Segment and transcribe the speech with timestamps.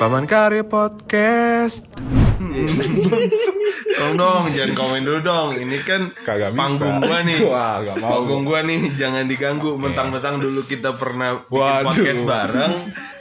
[0.00, 1.84] Paman Karya Podcast.
[4.00, 5.48] Tolong dong, jangan komen dulu dong.
[5.60, 6.60] Ini kan Kagak bisa.
[6.64, 7.38] panggung gua nih.
[7.52, 8.08] Wah, gak mau.
[8.16, 9.76] Panggung gua nih, jangan diganggu.
[9.76, 11.84] Mentang-mentang dulu kita pernah bikin Waduh.
[11.84, 12.72] podcast bareng.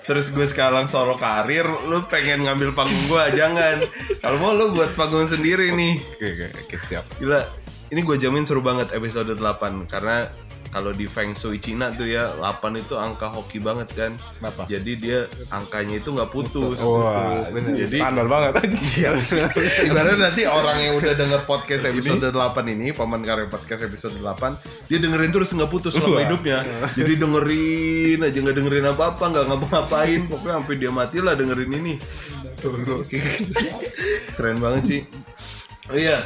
[0.08, 3.84] Terus gue sekarang solo karir, lu pengen ngambil panggung gua, jangan.
[4.24, 6.00] Kalau mau lu buat panggung sendiri nih.
[6.16, 7.04] Oke, oke, oke, siap.
[7.20, 7.44] Gila,
[7.92, 10.32] ini gue jamin seru banget episode 8 karena
[10.70, 14.12] kalau di Feng Shui Cina tuh ya 8 itu angka hoki banget kan.
[14.38, 14.70] Kenapa?
[14.70, 15.20] Jadi dia
[15.50, 16.78] angkanya itu nggak putus.
[16.86, 19.10] Wah, Jadi standar banget aja.
[19.86, 22.36] Ibaratnya nanti orang yang udah denger podcast episode 8
[22.70, 26.24] ini, Paman Karya Podcast episode 8, dia dengerin terus nggak putus selama Wah.
[26.30, 26.58] hidupnya.
[26.94, 31.94] Jadi dengerin aja nggak dengerin apa-apa, nggak ngapa-ngapain, pokoknya sampai dia mati lah dengerin ini.
[34.38, 35.02] Keren banget sih.
[35.90, 36.22] Oh iya.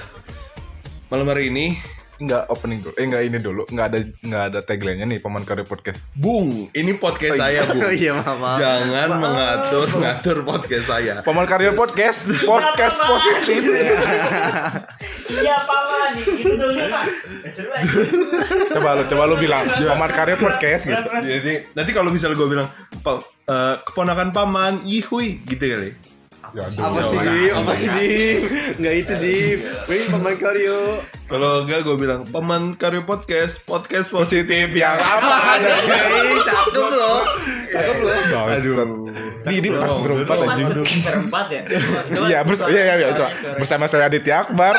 [1.08, 1.78] Malam hari ini
[2.24, 2.94] Enggak opening dulu.
[2.96, 3.62] Eh, enggak ini dulu.
[3.68, 6.00] Enggak ada enggak ada tagline-nya nih Paman Karya Podcast.
[6.16, 7.84] Bung, ini podcast saya, Bung.
[7.84, 8.58] Oh iya maaf, maaf.
[8.58, 11.14] Jangan mengatur ngatur podcast saya.
[11.20, 13.12] Paman Karya Podcast, podcast Paman.
[13.12, 13.62] positif.
[15.34, 17.04] Iya paman, gitu dulu pak.
[17.44, 17.52] Eh,
[18.72, 21.04] coba lu coba lu bilang Paman Karya Podcast gitu.
[21.04, 22.68] Jadi nanti kalau misalnya gue bilang
[23.02, 25.92] "Pa- eh, keponakan paman, yihui gitu kali.
[26.54, 27.54] Ya, Apa sih Dim?
[27.58, 28.40] Apa sih Dim?
[28.78, 29.58] Nggak itu Dim.
[29.90, 31.02] Wih pemain karyo.
[31.26, 35.82] Kalau enggak gue bilang paman karyo podcast, podcast positif yang Apa aja?
[35.82, 37.20] Hei, cakep loh.
[37.74, 38.46] Cakep loh.
[38.54, 38.76] Aduh.
[39.50, 40.68] Ini ini pas berempat anjing.
[41.02, 41.62] berempat ya?
[42.14, 43.30] Coba Iya, bers iya iya iya, coba.
[43.58, 44.78] Bersama saya Aditya Akbar.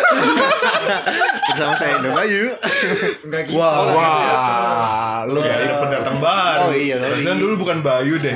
[1.50, 2.54] Bersama saya Indo Bayu.
[3.26, 3.58] Enggak gitu.
[3.58, 6.70] Wah, Wah, lu ya ada pendatang baru.
[6.70, 7.02] Oh, iya.
[7.02, 8.30] Perasaan dulu bukan Bayu deh.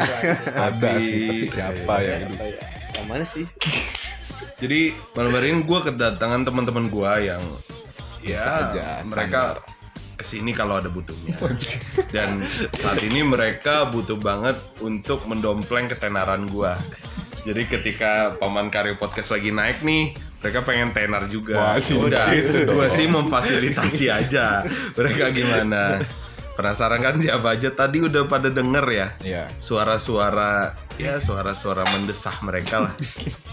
[0.59, 2.19] ada sih, tapi siapa ya?
[2.98, 3.46] Yang mana sih?
[4.62, 7.42] Jadi hari ini gue kedatangan teman-teman gue yang
[8.27, 9.62] ya, aja, mereka
[10.18, 11.38] ke sini kalau ada butuhnya.
[12.14, 12.42] Dan
[12.74, 16.75] saat ini mereka butuh banget untuk mendompleng ketenaran gue.
[17.47, 20.10] Jadi ketika paman karya podcast lagi naik nih,
[20.42, 21.78] mereka pengen tenar juga.
[21.78, 22.34] Waduh, Udah,
[22.66, 24.66] gue sih memfasilitasi aja.
[24.98, 26.03] Mereka gimana?
[26.58, 27.70] Penasaran kan siapa aja?
[27.70, 29.06] Tadi udah pada denger ya?
[29.22, 29.44] Iya.
[29.62, 32.94] suara-suara ya suara-suara mendesah mereka lah.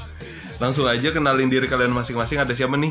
[0.61, 2.89] Langsung aja kenalin diri kalian masing-masing ada siapa nih?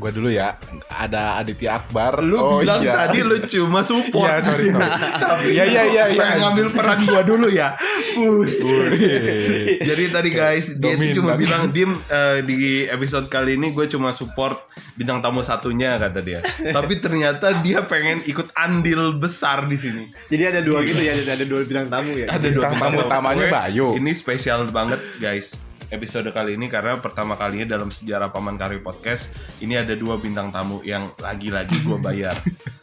[0.00, 0.56] Gua dulu ya.
[0.88, 2.18] Ada Aditya Akbar.
[2.20, 3.04] Lu Oh, bilang iya.
[3.04, 4.88] tadi lu cuma support Iya, sorry, sorry.
[5.22, 6.18] Tapi Iya, iya, iya, iya.
[6.18, 7.76] pengen ngambil peran gua dulu ya.
[8.10, 8.56] Bus.
[9.80, 11.14] Jadi tadi guys, dia tuh Dominan.
[11.14, 14.56] cuma bilang Dim eh, di episode kali ini gue cuma support
[14.94, 16.40] bintang tamu satunya kata dia.
[16.66, 20.08] Tapi ternyata dia pengen ikut andil besar di sini.
[20.26, 22.26] Jadi ada dua gitu ya, ada dua bintang tamu ya.
[22.26, 23.88] Ada dua Bintang tamu utamanya Bayu.
[23.94, 29.34] Ini spesial banget guys episode kali ini karena pertama kalinya dalam sejarah Paman Karya Podcast
[29.58, 32.34] ini ada dua bintang tamu yang lagi-lagi gue bayar.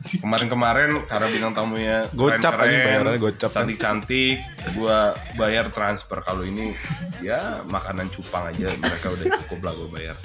[0.08, 3.50] Kemarin-kemarin karena bintang tamunya Gocap aja keren-keren, bayarnya, gocap.
[3.52, 4.36] cantik-cantik,
[4.76, 4.98] gue
[5.40, 6.20] bayar transfer.
[6.24, 6.76] Kalau ini
[7.24, 10.16] ya makanan cupang aja mereka udah cukup lah gue bayar.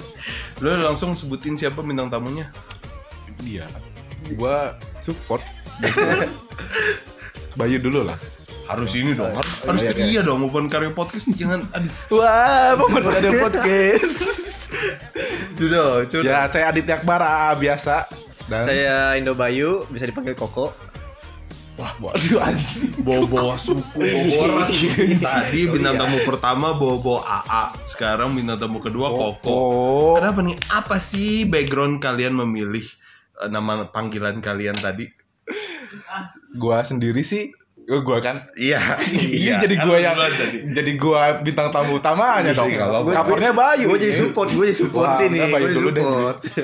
[0.59, 2.47] Lo langsung sebutin siapa bintang tamunya?
[3.43, 3.67] Dia.
[4.39, 5.43] Gua support.
[7.59, 8.15] Bayu dulu lah.
[8.63, 10.47] Harus ini dong, harus, harus iya, ceria dong.
[10.47, 11.91] Paman Karya Podcast jangan aduh.
[12.15, 14.17] Wah, Paman Karya Podcast.
[15.59, 16.25] Sudah, sudah.
[16.25, 18.09] ya, saya Aditya Akbar ah, biasa.
[18.49, 20.73] Dan Saya Indo Bayu, bisa dipanggil Koko.
[21.73, 22.89] wah, waduh anjing.
[23.05, 24.73] bawa-bawa suku, bawa ras.
[25.21, 29.53] Tadi bintang tamu pertama bawa-bawa AA, sekarang bintang tamu kedua Koko.
[29.53, 30.57] Oh, Kenapa nih?
[30.73, 32.83] Apa sih background kalian memilih
[33.45, 35.05] eh, nama panggilan kalian tadi?
[36.53, 37.49] gua sendiri sih
[37.85, 38.79] Oh, gua kan Iya,
[39.43, 40.15] Iya, jadi gua yang
[40.71, 42.69] jadi gua bintang tamu utamanya dong.
[42.69, 43.09] nggak apa-apa.
[43.13, 43.85] Covernya Bayu.
[43.85, 45.37] Gue jadi support, gue jadi support Wah, sini.
[45.41, 46.03] Bayu Gue dulu deh.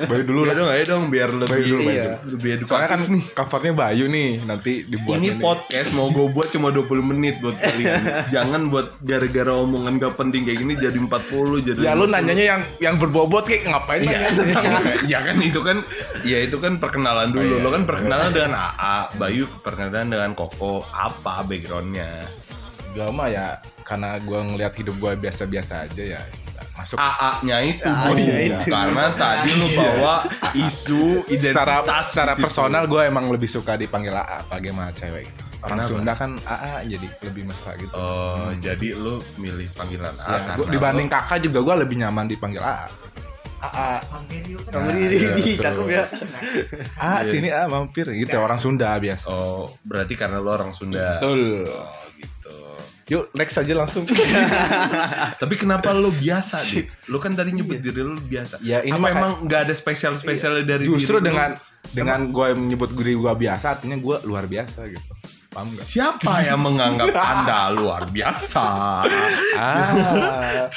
[0.05, 0.53] Bayu dulu lah.
[0.55, 2.03] dong, ayo dong biar lebih Bayu dulu, iya.
[2.15, 2.31] dulu.
[2.33, 3.23] lebih edukatif Soalnya kan nih.
[3.29, 7.99] covernya Bayu nih, nanti dibuat Ini podcast mau gue buat cuma 20 menit buat kalian.
[8.35, 12.15] Jangan buat gara-gara omongan gak penting kayak gini jadi 40 jadi Ya lu 50.
[12.15, 14.63] nanyanya yang yang berbobot kayak ngapain Iya, nanya tentang
[15.05, 15.77] ya kan itu kan
[16.23, 17.43] ya itu kan perkenalan dulu.
[17.51, 20.79] iya, Lo kan perkenalan dengan AA, Bayu perkenalan dengan Koko.
[21.09, 22.09] Apa backgroundnya?
[22.89, 23.47] Gua mah ya
[23.81, 26.21] karena gua ngelihat hidup gua biasa-biasa aja ya
[26.73, 28.47] masuk AA-nya itu, AA-nya Bu.
[28.55, 28.71] itu.
[28.71, 30.15] karena tadi lu bawa
[30.55, 32.43] isu secara identitas secara situ.
[32.47, 35.41] personal gue emang lebih suka dipanggil AA apalagi sama cewek gitu.
[35.59, 35.91] Orang Kenapa?
[35.91, 37.91] Sunda kan AA jadi lebih mesra gitu.
[37.91, 42.63] Oh, jadi lu milih panggilan AA Ya, gua- dibanding kakak juga gue lebih nyaman dipanggil
[42.63, 42.87] AA.
[43.59, 44.95] AA, Panggil yuk, Kamu kenapa?
[44.95, 45.59] ini iya, di betul.
[45.59, 46.03] cakep ya.
[46.95, 49.25] AA sini ah mampir gitu orang Sunda biasa.
[49.27, 51.19] Oh, berarti karena lu orang Sunda.
[51.19, 51.67] Betul.
[51.67, 52.55] Oh, gitu.
[53.09, 54.05] Yuk next aja langsung.
[55.41, 57.09] Tapi kenapa lu biasa, Dik?
[57.09, 58.61] Lu kan tadi nyebut diri lu biasa.
[58.61, 61.27] Ya, ini Apa emang nggak ada spesial-spesial dari Justru diri lu?
[61.33, 61.49] dengan
[61.89, 65.13] dengan gue menyebut diri gue biasa artinya gue luar biasa gitu.
[65.49, 65.85] Paham nggak?
[65.85, 68.65] Siapa yang menganggap Anda luar biasa?
[69.57, 70.69] Ah.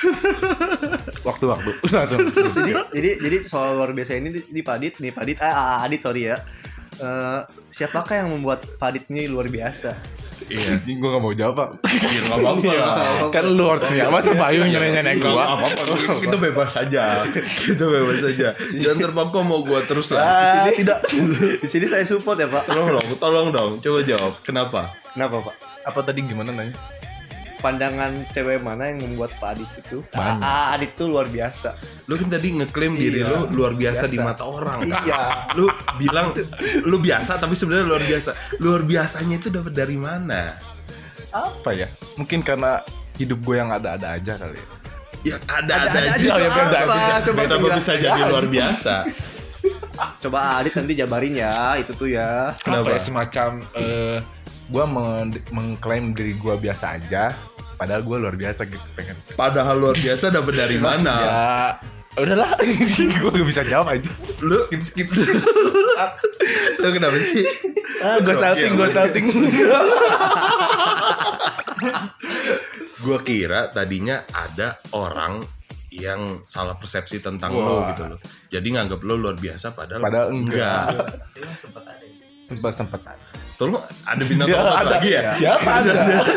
[1.28, 2.24] Waktu-waktu langsung.
[2.32, 6.00] jadi jadi jadi soal luar biasa ini di, di Padit nih Padit ah, ah, Adit
[6.00, 6.40] sorry ya
[6.92, 7.40] Eh,
[7.72, 9.96] siapakah yang membuat Padit ini luar biasa
[10.49, 12.75] Iya, Ini gue gak mau jawab pak iya nggak apa-apa.
[13.31, 15.67] Kan lu harusnya Masa Bayu nyelek-nyelek Nggak gue apa-apa,
[16.19, 17.03] kita bebas aja.
[17.43, 18.49] Kita bebas aja.
[18.73, 20.23] Jangan terpaku mau gua terus lah.
[20.23, 20.99] Ah, tidak
[21.62, 23.71] di sini saya support ya Pak Tolong dong, tolong dong.
[23.83, 24.33] Coba jawab.
[24.43, 24.94] Kenapa?
[25.12, 26.73] kenapa Pak Apa tadi gimana nanya?
[27.62, 30.38] Pandangan cewek mana yang membuat Pak Adit itu Banyak.
[30.38, 33.31] ah, ah, Adit tuh luar biasa Lu kan tadi ngeklaim diri Iya.
[33.31, 34.26] lu luar biasa, di Biasa.
[34.29, 34.79] mata orang.
[34.82, 35.20] Iya.
[35.55, 36.35] Lu bilang
[36.82, 38.31] lu biasa tapi sebenarnya luar biasa.
[38.59, 40.59] Luar biasanya itu dapat dari mana?
[41.31, 41.87] Apa ya?
[42.14, 42.82] Mungkin karena
[43.14, 44.69] hidup gue yang ada-ada aja kali ya
[45.23, 46.12] Ya ada ada, Ada-ada aja.
[46.19, 46.58] aja ya, apa?
[46.58, 47.15] beda aja.
[47.23, 47.79] Coba Kenapa penjelasan.
[47.79, 48.94] bisa jadi luar biasa?
[50.19, 52.91] coba Adit nanti jabarin ya itu tuh ya Kenapa?
[52.91, 54.19] Apa ya, semacam eh
[54.65, 57.37] gue meng- mengklaim diri gue biasa aja
[57.82, 61.14] padahal gue luar biasa gitu pengen Padahal luar biasa dapat dari mana?
[61.19, 61.40] ya
[62.14, 62.55] udahlah
[63.19, 64.06] gue gak bisa jawab aja
[64.38, 65.08] Lu skip skip.
[66.82, 67.43] lu kenapa sih?
[67.99, 69.26] ah gue salting gue salting
[73.02, 75.43] Gua kira tadinya ada orang
[75.90, 77.90] yang salah persepsi tentang lo Wah.
[77.93, 78.19] gitu loh.
[78.46, 80.87] Jadi nganggap lo luar biasa padahal Padahal enggak.
[82.52, 83.16] Emang sempat sempat
[83.56, 84.90] Tolong ada bintang tamu ada.
[84.93, 85.22] lagi ya?
[85.32, 85.93] Siapa ada?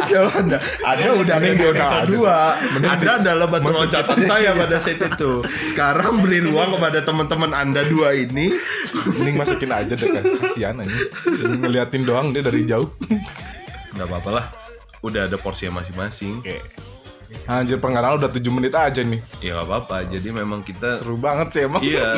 [0.06, 0.58] Siapa ada?
[0.86, 5.32] Ada udah nih di episode 2 Anda adalah batu loncatan saya pada saat itu.
[5.74, 8.54] Sekarang beri ruang kepada teman-teman Anda dua ini.
[9.20, 10.24] Mending masukin aja deh kan.
[10.24, 10.96] Kasihan aja.
[11.60, 12.88] Ngeliatin doang dia dari jauh.
[13.94, 14.46] Gak apa-apa lah.
[15.02, 16.40] Udah ada porsinya masing-masing.
[16.40, 16.62] Oke.
[17.46, 19.20] Anjir pengenalan udah 7 menit aja nih.
[19.42, 20.08] Ya gak apa-apa.
[20.08, 21.82] Jadi memang kita seru banget sih emang.
[21.82, 22.16] Iya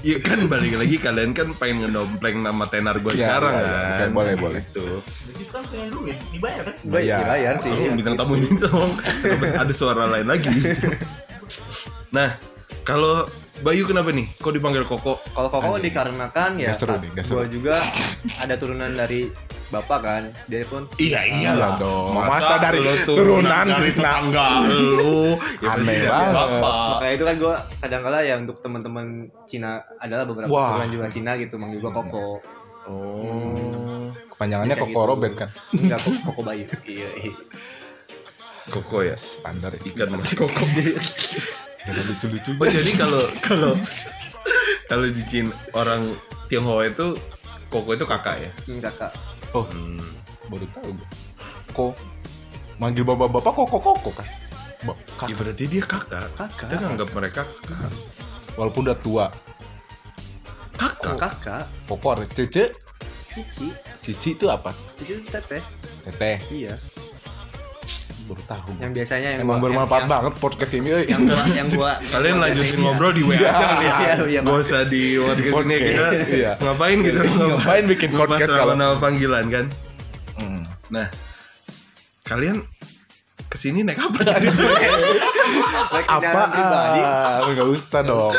[0.00, 3.68] Iya kan balik lagi kalian kan pengen ngedompleng nama tenar gue Iya, sekarang iya.
[4.00, 4.60] kan Oke, boleh, boleh.
[4.64, 4.86] Gitu
[5.28, 6.74] Jadi kan pengen duit, dibayar kan?
[6.82, 7.16] baik Iya.
[7.20, 8.92] dibayar sih Tolong bintang tamu ini tolong
[9.54, 10.52] ada suara lain lagi.
[12.10, 12.34] Nah,
[12.82, 13.22] kalau
[13.60, 14.24] Bayu kenapa nih?
[14.34, 15.20] Kok dipanggil Koko?
[15.30, 17.34] kalau Koko dikarenakan ya Gak seru nih, gak seru.
[17.36, 17.76] gua juga
[18.38, 19.28] ada turunan dari
[19.68, 22.10] bapak kan dia pun Iya Iya dong.
[22.12, 25.36] Masa, Masa dari lo turunan dari tetangga lu?
[25.60, 26.34] Ya pasti Aneh dari banget.
[26.34, 26.88] bapak.
[26.90, 29.06] makanya itu kan gua kadang kala ya untuk teman-teman
[29.44, 30.66] Cina adalah beberapa Wah.
[30.74, 32.26] turunan juga Cina gitu manggil gua Koko
[32.90, 35.10] Oh, kepanjangannya Kayak Koko gitu.
[35.10, 37.34] Robert kan enggak Koko, Koko Bayu iya iya
[38.68, 39.16] Koko ya.
[39.16, 39.72] standar.
[39.80, 40.64] Ikan mas Koko.
[41.80, 43.72] Gak ada lucu-lucu Oh jadi kalau kalau
[44.84, 46.12] kalau di Cina orang
[46.46, 47.16] Tionghoa itu
[47.66, 48.50] Koko itu kakak ya?
[48.66, 49.12] enggak kak
[49.50, 49.64] oh
[50.46, 51.08] baru tahu gue
[51.70, 51.92] kok
[52.76, 54.28] manggil bapak-bapak kok kok kok kan
[54.80, 55.36] Ba- Ya kakak.
[55.36, 56.26] berarti dia kakak.
[56.34, 56.68] Kakak.
[56.68, 57.92] Kita nganggap mereka kakak.
[58.54, 59.26] walaupun udah tua
[60.74, 61.16] Kakak.
[61.16, 62.72] kakak kokor cece
[63.30, 63.68] cici
[64.00, 65.62] cici itu apa cici itu teteh
[66.02, 66.74] teteh iya
[68.30, 71.04] baru tahu yang biasanya yang emang gua- bermanfaat yang, banget podcast ini euy.
[71.04, 72.84] yang gua yang gua Kalian yang gua lanjutin biasain ya.
[72.86, 73.94] ngobrol di WA aja kali ya.
[73.98, 76.52] Iya, iya, Gak usah di podcast ini kita iya.
[76.56, 77.20] ngapain gitu.
[77.20, 79.66] Ngapain bikin podcast kalau- nama panggilan kan.
[80.36, 80.62] Hmm.
[80.88, 81.06] Nah,
[82.22, 82.62] kalian
[83.44, 84.22] ke sini naik apa?
[85.90, 87.00] Naik apa pribadi
[87.50, 88.30] nggak usah dong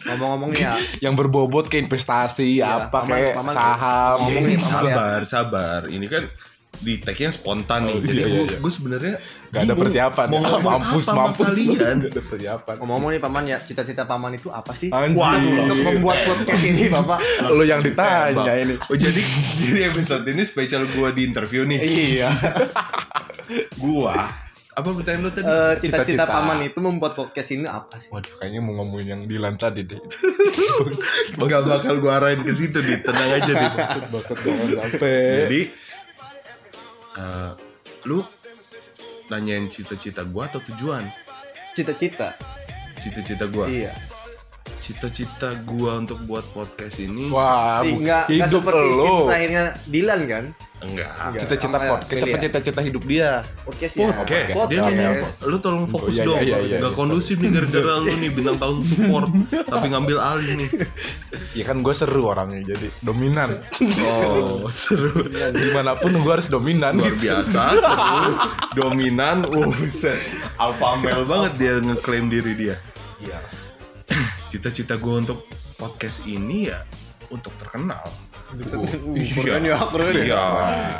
[0.00, 4.56] ngomong-ngomong ya yang berbobot ke investasi Iya, apa paman- kayak paman- saham ngomong nih, paman
[4.56, 4.64] ya.
[4.64, 5.80] sabar, sabar.
[5.86, 6.22] Ini kan
[6.80, 7.92] di tag-nya spontan nih.
[7.92, 8.58] Oh, Jadi iya, iya, gue iya.
[8.58, 9.14] gue sebenarnya
[9.50, 10.58] Gak ada persiapan Mau ya.
[10.58, 11.96] mampus apa mampus kalian.
[12.00, 15.18] Gak ada persiapan ngomong-ngomong nih paman ya cita-cita paman itu apa sih Anjir.
[15.18, 17.18] Waduh, untuk membuat podcast ini bapak
[17.50, 19.20] lu yang ditanya ini Oh jadi
[19.60, 21.78] jadi episode ini spesial gue di interview nih.
[21.82, 22.30] iya
[23.76, 24.16] Gua
[24.70, 25.44] apa pertanyaan lu tadi?
[25.44, 29.58] Eh, cita-cita paman itu membuat podcast ini apa sih waduh kayaknya mau ngomongin yang Dilan
[29.58, 29.98] tadi deh
[31.36, 33.70] Gak bakal gue arahin ke situ nih, tenang aja nih.
[34.08, 35.60] banget jangan sampai Jadi
[37.20, 37.52] eh,
[38.08, 38.24] lu
[39.28, 41.04] nanyain cita-cita gua atau tujuan?
[41.76, 42.34] cita-cita
[43.00, 43.68] Cita-cita gua.
[43.68, 43.92] iya
[44.90, 49.22] Cita-cita gua untuk buat podcast ini wah Ih, bu- nggak nggak hidup seperti lo sip
[49.24, 50.44] terakhirnya Dilan kan
[50.80, 51.10] enggak.
[51.14, 51.38] Enggak.
[51.38, 52.38] cita-cita podcast apa ya?
[52.40, 53.30] cita-cita hidup dia
[53.62, 54.66] podcastnya Oke, Podcast.
[54.66, 55.26] dia nanya apa?
[55.44, 56.38] Lu tolong fokus Oh, iya, dong.
[56.40, 56.96] iya, iya, Gak iya.
[56.96, 59.28] kondusif nih gara-gara lu nih bintang tahun support
[59.68, 60.68] tapi ngambil alih nih.
[61.52, 63.50] ya kan gue seru orangnya jadi dominan
[64.02, 65.22] Oh, seru.
[65.30, 68.32] di mana pun gue harus dominan Luar gitu biasa, seru,
[68.74, 70.18] dominan, buset.
[70.56, 72.76] Alpha male banget dia ngeklaim diri dia.
[73.20, 73.38] iya
[74.50, 76.82] Cita-cita gue untuk podcast ini ya
[77.30, 78.02] untuk terkenal.
[78.50, 78.82] Uh,
[79.38, 80.42] keren ya keren ya Iya.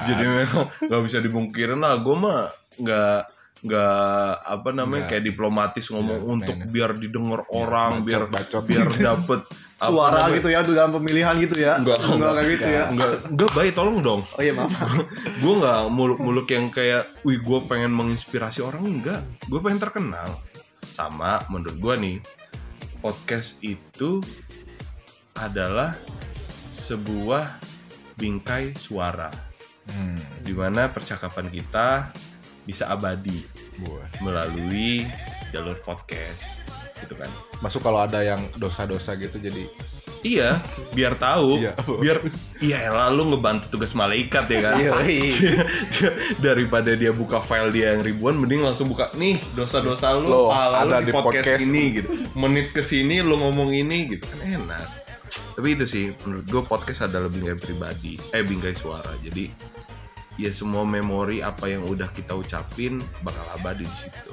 [0.07, 1.99] Jadi memang nggak bisa dibungkirin lah.
[1.99, 2.47] Gue mah
[2.79, 3.19] nggak
[3.61, 5.11] nggak apa namanya Nggak.
[5.13, 6.73] kayak diplomatis ngomong Iya, untuk makanya.
[6.73, 8.65] biar didengar orang, biar bacot.
[8.65, 9.41] biar dapet
[9.81, 10.37] suara namanya?
[10.37, 11.73] gitu ya tuh dalam pemilihan gitu ya.
[11.77, 12.83] Enggak, enggak kayak gitu ya.
[12.89, 14.21] Enggak, enggak baik tolong dong.
[14.25, 14.71] Oh iya maaf.
[15.43, 19.21] gue nggak muluk-muluk yang kayak, wih gue pengen menginspirasi orang enggak.
[19.45, 20.39] Gue pengen terkenal.
[20.87, 22.17] Sama menurut gue nih,
[23.01, 24.21] podcast itu
[25.35, 25.97] adalah
[26.71, 27.59] sebuah
[28.15, 29.33] bingkai suara,
[29.91, 32.13] Hmm, di mana percakapan kita
[32.63, 33.43] bisa abadi
[33.81, 34.23] buah.
[34.23, 35.09] melalui
[35.51, 36.63] jalur podcast,
[37.01, 37.27] gitu kan?
[37.59, 39.67] Masuk kalau ada yang dosa-dosa gitu jadi
[40.21, 40.61] Iya,
[40.93, 41.73] biar tahu, Iya.
[41.97, 42.21] biar
[42.61, 44.75] iya lalu ngebantu tugas malaikat ya kan.
[44.77, 44.93] Iya.
[46.45, 50.85] daripada dia buka file dia yang ribuan mending langsung buka nih dosa-dosa lu Loh, pahala
[50.85, 51.63] lu ada di di podcast, podcast.
[51.65, 54.87] ini gitu menit ke sini lu ngomong ini gitu kan enak
[55.57, 59.49] tapi itu sih menurut gue podcast adalah bingkai pribadi eh bingkai suara jadi
[60.37, 64.33] ya semua memori apa yang udah kita ucapin bakal abadi di situ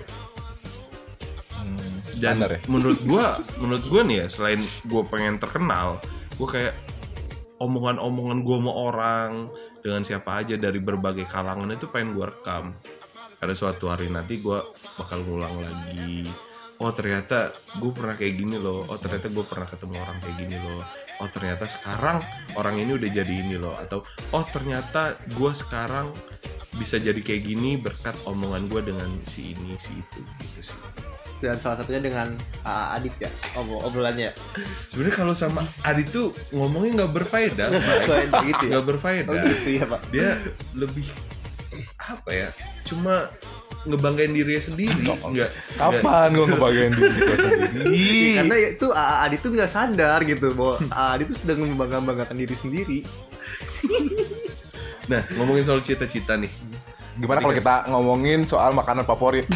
[2.19, 2.59] dan standar ya.
[2.67, 3.25] menurut gua
[3.61, 6.01] menurut gua nih ya selain gua pengen terkenal
[6.37, 6.73] gua kayak
[7.57, 9.31] omongan-omongan gua sama orang
[9.81, 12.77] dengan siapa aja dari berbagai kalangan itu pengen gua rekam.
[13.37, 14.65] Pada suatu hari nanti gua
[14.97, 16.25] bakal ngulang lagi
[16.77, 18.85] oh ternyata gue pernah kayak gini loh.
[18.85, 20.81] Oh ternyata gue pernah ketemu orang kayak gini loh.
[21.21, 22.17] Oh ternyata sekarang
[22.53, 23.73] orang ini udah jadi ini loh.
[23.77, 26.13] Atau oh ternyata gue sekarang
[26.77, 30.79] bisa jadi kayak gini berkat omongan gue dengan si ini si itu gitu sih
[31.37, 32.33] Dan salah satunya dengan
[32.65, 33.29] uh, Adit ya.
[33.53, 34.33] Obro obrolannya.
[34.89, 37.77] Sebenarnya kalau sama Adit tuh ngomongnya nggak berfaedah.
[37.77, 38.69] Kayak gitu ya.
[38.73, 39.41] nggak Oh berfaedah.
[39.45, 40.01] gitu ya, Pak.
[40.09, 40.33] Dia
[40.73, 41.05] lebih
[42.01, 42.49] apa ya?
[42.89, 43.29] Cuma
[43.85, 44.97] ngebanggain dirinya sendiri.
[45.13, 45.49] Nggak.
[45.77, 47.85] Kapan gua ngebagian diri gua sendiri?
[48.01, 52.55] Iya, karena itu AA Adit tuh nggak sadar gitu bahwa Adit tuh sedang membanggakan diri
[52.57, 52.99] sendiri.
[55.07, 56.51] Nah ngomongin soal cita-cita nih.
[57.17, 59.49] Gimana kalau kita ngomongin soal makanan favorit?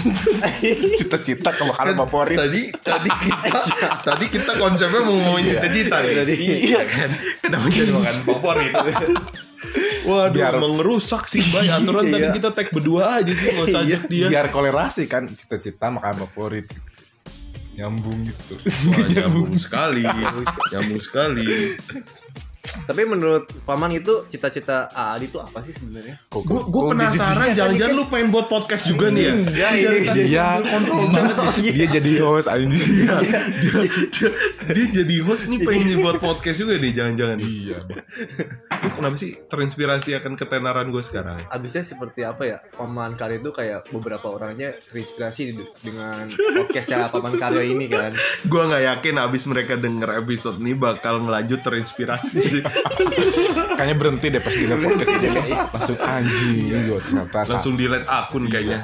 [1.00, 2.38] Cita-cita ke makanan favorit.
[2.38, 3.60] Tadi tadi kita
[4.01, 6.25] tadi kita konsepnya mau ngomongin cita-cita nih.
[6.34, 7.10] Iya kan?
[7.39, 8.74] Kenapa jadi makan favorit?
[10.01, 12.34] Waduh, Biar- mengerusak sih Bay aturan tadi Iya.
[12.34, 14.25] kita tag berdua aja sih nggak usah ajak dia.
[14.25, 16.65] Biar kolerasi kan cita-cita makanan favorit.
[17.77, 18.58] Nyambung gitu.
[18.89, 20.01] Wah, nyambung sekali,
[20.74, 21.46] nyambung sekali.
[22.62, 26.22] Tapi menurut Paman itu cita-cita Adit tuh apa sih sebenarnya?
[26.30, 29.34] Gue penasaran, jangan-jangan lu pengen buat podcast juga nih ya?
[29.34, 32.86] Enggak, ini dia dia, dia jadi host anjing.
[33.01, 34.30] dia,
[34.72, 37.38] dia jadi host nih pengen buat podcast juga nih, jangan-jangan.
[37.41, 37.77] Iya.
[38.98, 41.43] Kenapa sih terinspirasi akan ketenaran gue sekarang?
[41.48, 42.57] Abisnya seperti apa ya?
[42.75, 48.12] Paman Karya itu kayak beberapa orangnya terinspirasi dengan podcastnya Paman Karya ini kan.
[48.45, 52.65] Gue nggak yakin abis mereka denger episode ini bakal ngelanjut terinspirasi.
[53.77, 55.53] Kayaknya berhenti deh pas denger podcast ini.
[55.55, 57.39] Langsung anjing gua ternyata.
[57.48, 58.79] Langsung delete akun kayaknya.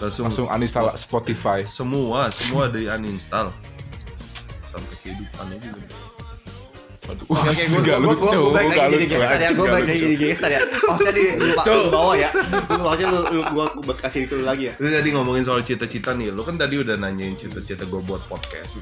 [0.00, 1.62] Langsung, langsung uninstall Spotify.
[1.62, 3.54] semua, semua di uninstall.
[4.66, 6.13] Sampai kehidupan aja gitu.
[7.04, 9.16] Aduh, Oke, oke, gue gak gue lucu, gue balik gak lagi jadi lucu.
[9.20, 10.60] gestar ya, gue gak balik lagi jadi gestar ya.
[10.64, 12.30] Maksudnya di lu pak lu bawa ya,
[12.64, 13.20] lu maksudnya lu
[13.76, 14.74] lu kasih ke lu lagi ya.
[14.80, 18.80] Lu tadi ngomongin soal cita-cita nih, lu kan tadi udah nanyain cita-cita gue buat podcast.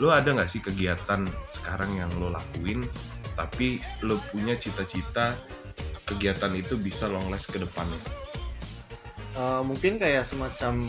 [0.00, 2.88] Lu ada nggak sih kegiatan sekarang yang lo lakuin,
[3.36, 5.36] tapi lu punya cita-cita
[6.08, 8.00] kegiatan itu bisa long last ke depannya?
[9.36, 10.88] Eh, mungkin kayak semacam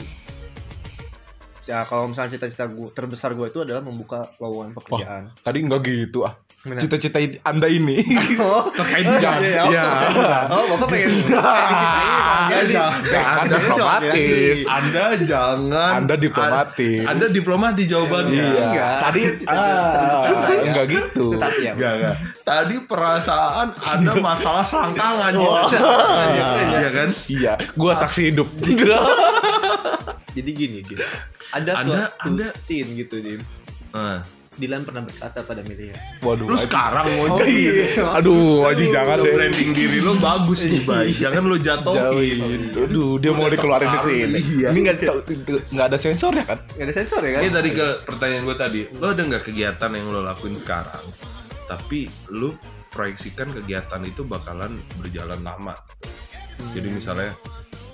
[1.69, 5.24] ya kalau misalnya cita-cita gue terbesar gue itu adalah membuka lowongan pekerjaan.
[5.43, 6.33] Tadi enggak gitu ah.
[6.77, 7.97] Cita-cita Anda ini.
[8.39, 9.39] Oh, Terkait oh, bidang.
[9.43, 9.88] iya, Ya.
[10.47, 11.11] Oh, bapak pengen.
[12.49, 12.73] Jadi,
[13.13, 14.57] Anda jadi, diplomatis.
[14.65, 17.03] Anda jangan Anda diplomatis.
[17.05, 18.41] Anda diplomatis jawabannya.
[18.41, 18.63] Iya.
[18.69, 18.95] Enggak.
[18.99, 20.61] Tadi ah, ya.
[20.65, 21.25] enggak gitu.
[21.61, 21.71] Ya.
[21.77, 22.15] Enggak, enggak.
[22.41, 25.61] Tadi perasaan ada masalah selangkangan ya.
[26.79, 27.09] Iya kan?
[27.29, 28.47] Iya, gua saksi hidup.
[30.33, 30.99] Jadi gini, Dim.
[31.53, 33.41] Ada Anda- suatu Anda- scene gitu, Dim.
[34.59, 35.95] Dilan pernah berkata pada Melia.
[36.19, 36.45] Waduh.
[36.45, 37.87] lu sekarang mau Oh, iya.
[38.19, 39.31] Aduh, anjing jangan Lu deh.
[39.31, 41.07] branding diri lu bagus nih, Bay.
[41.09, 42.75] Jangan lu jatuhin.
[42.75, 44.39] Aduh, dia mau dikeluarin di sini.
[44.59, 44.67] Iya.
[44.69, 44.95] Ini enggak
[45.71, 46.59] enggak ada sensor ya kan?
[46.69, 47.41] Gak ada sensor ya kan?
[47.41, 51.05] Ini tadi ke pertanyaan gue tadi, lo ada nggak kegiatan yang lo lakuin sekarang,
[51.65, 55.79] tapi lo proyeksikan kegiatan itu bakalan berjalan lama.
[56.75, 57.31] Jadi misalnya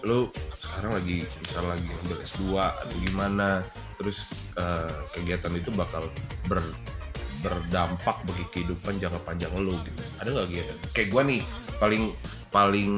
[0.05, 0.29] lo
[0.61, 3.49] sekarang lagi misal lagi ambil S2 atau gimana,
[3.97, 6.05] terus eh, kegiatan itu bakal
[6.45, 6.61] ber
[7.45, 10.01] berdampak bagi kehidupan jangka panjang lo gitu.
[10.21, 10.77] Ada nggak kegiatan?
[10.93, 11.41] Kayak gue nih
[11.77, 12.03] paling
[12.49, 12.91] paling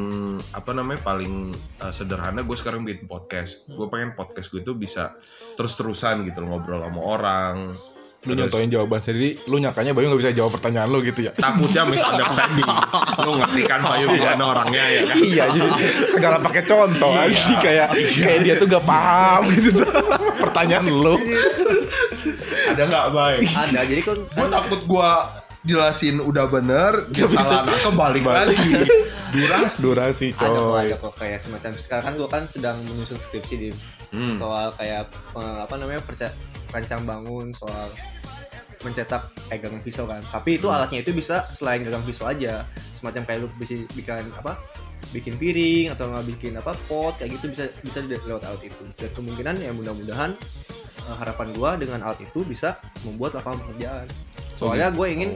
[0.53, 3.67] apa namanya paling eh, sederhana gue sekarang bikin podcast.
[3.71, 5.15] Gue pengen podcast gue tuh bisa
[5.55, 7.55] terus-terusan gitu loh, ngobrol sama orang
[8.27, 11.31] lu nyontoin jawaban sendiri, lu nyakanya Bayu nggak bisa jawab pertanyaan lu gitu ya.
[11.31, 12.67] Takutnya misunderstanding.
[13.23, 15.15] Lu ngerti kan Bayu gimana orangnya ya kan?
[15.17, 15.69] iya, jadi
[16.09, 19.81] segala pakai contoh aja kayak kayak dia tuh gak paham gitu
[20.37, 21.15] pertanyaan lu.
[22.67, 23.41] Ada nggak baik?
[23.47, 25.11] ada jadi kan Gue takut gue
[25.65, 28.71] jelasin udah bener, dia salah nah kebalik lagi.
[29.27, 29.79] Durasi.
[29.83, 30.79] Durasi ada kok coy.
[30.79, 33.69] ada kok kayak semacam sekarang kan gue kan sedang menyusun skripsi di
[34.07, 34.31] Hmm.
[34.31, 35.03] soal kayak
[35.35, 36.31] eh, apa namanya perca
[36.69, 37.87] rancang bangun soal
[38.77, 40.21] mencetak kayak gagang pisau kan.
[40.21, 44.57] Tapi itu alatnya itu bisa selain gagang pisau aja semacam kayak lu bisa bikin apa
[45.09, 48.83] bikin piring atau nggak bikin apa pot kayak gitu bisa bisa di- lewat alat itu.
[48.95, 50.31] Dan kemungkinan ya mudah-mudahan
[51.03, 54.07] eh, harapan gua dengan alat itu bisa membuat lapangan pekerjaan.
[54.57, 55.31] Soalnya gue ingin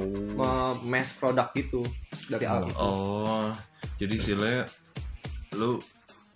[0.82, 1.86] mass produk gitu
[2.26, 2.82] dari alat itu.
[2.82, 3.54] Oh,
[3.96, 4.54] jadi sile
[5.54, 5.78] lu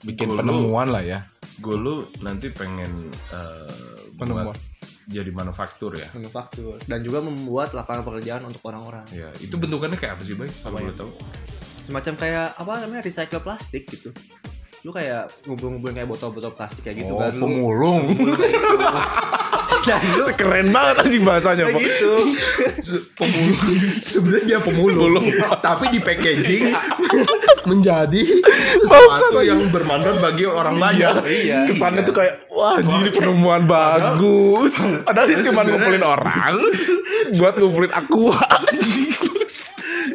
[0.06, 1.20] Bikin goal lu- penemuan lah ya.
[1.58, 3.74] Gue lu nanti pengen eh,
[4.16, 4.54] Penemuan.
[4.54, 4.58] buat
[5.06, 6.10] jadi manufaktur ya.
[6.18, 10.50] manufaktur dan juga membuat lapangan pekerjaan untuk orang-orang Ya, itu bentukannya kayak apa sih, Bay?
[10.50, 11.12] Kalau boleh tahu.
[11.86, 14.10] semacam kayak apa namanya recycle plastik gitu
[14.86, 18.06] lu kayak ngumpul-ngumpulin kayak botol-botol plastik kayak gitu oh, kan lu pemulung.
[19.86, 21.82] dan lu Keren banget anjing bahasanya, kayak Pak.
[21.90, 22.14] gitu
[23.18, 23.70] Pemulung.
[24.02, 25.26] Sebenarnya dia pemulung,
[25.62, 26.70] tapi di packaging
[27.70, 28.22] menjadi
[28.86, 31.14] Sesuatu yang bermanfaat bagi orang banyak.
[31.26, 34.74] iya Kesannya tuh kayak wah anjing ini penemuan bagus.
[35.04, 36.56] Padahal dia cuma ngumpulin orang
[37.38, 38.32] buat ngumpulin aku.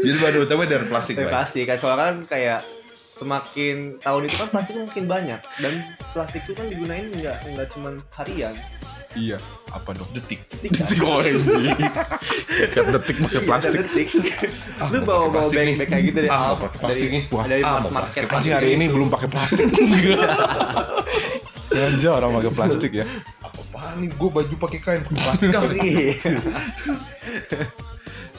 [0.01, 2.61] Jadi bahan utama dari plastik, dari plastik kan soalnya kan kayak
[2.97, 5.73] semakin tahun itu kan plastik makin banyak dan
[6.17, 8.57] plastik itu kan digunain nggak nggak cuma harian
[9.19, 9.37] iya,
[9.75, 10.07] apa dong?
[10.15, 10.47] Detik.
[10.55, 11.75] detik kan Oh anjing.
[12.71, 13.75] Kayak detik pakai plastik.
[13.75, 14.09] Dan detik
[14.87, 17.23] lu bawa bawa plastik bag bag kayak gitu deh Ah, Ah, pakai plastik dari nih.
[17.35, 18.95] Wah, dari ah, market plastik hari ini itu.
[18.95, 19.67] belum pakai plastik.
[21.71, 23.07] Sengaja orang pakai plastik ya.
[23.41, 24.11] apa nih?
[24.13, 25.79] Gue baju pakai kain plastik kali.
[27.41, 27.67] Iya.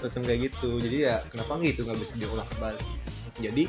[0.01, 2.81] macam kayak gitu jadi ya kenapa gitu nggak bisa diolah kembali
[3.37, 3.63] jadi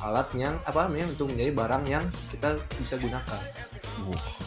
[0.00, 3.42] alat yang apa namanya untuk menjadi barang yang kita bisa gunakan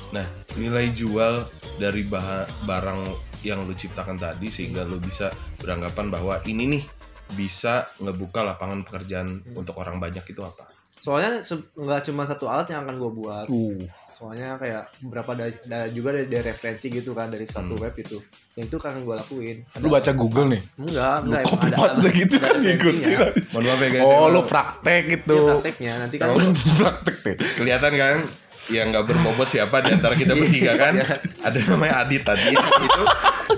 [0.09, 0.23] Nah,
[0.55, 1.45] nilai jual
[1.77, 3.03] dari baha- barang
[3.43, 5.27] yang lu ciptakan tadi sehingga lu bisa
[5.59, 6.83] beranggapan bahwa ini nih
[7.31, 10.65] bisa ngebuka lapangan pekerjaan untuk orang banyak itu apa?
[10.97, 11.41] soalnya
[11.75, 13.73] nggak cuma satu alat yang akan gue buat Uh,
[14.21, 18.21] soalnya kayak beberapa da, da- juga dari, dari referensi gitu kan dari satu web itu
[18.53, 20.61] yang itu kan gue lakuin lu baca Google nih.
[20.77, 23.17] enggak enggak Copy emang paste gitu ada kan referensinya.
[23.17, 23.17] ngikutin.
[23.49, 24.05] Mohon maaf ya guys.
[24.05, 25.33] Oh, lu praktek gitu.
[25.33, 26.37] Iya, prakteknya nanti kan Oh,
[26.77, 27.35] praktek deh.
[27.57, 28.15] kelihatan kan
[28.69, 30.93] yang nggak berbobot siapa di antara kita bertiga kan?
[31.41, 32.53] Ada namanya Adit tadi.
[32.53, 33.03] itu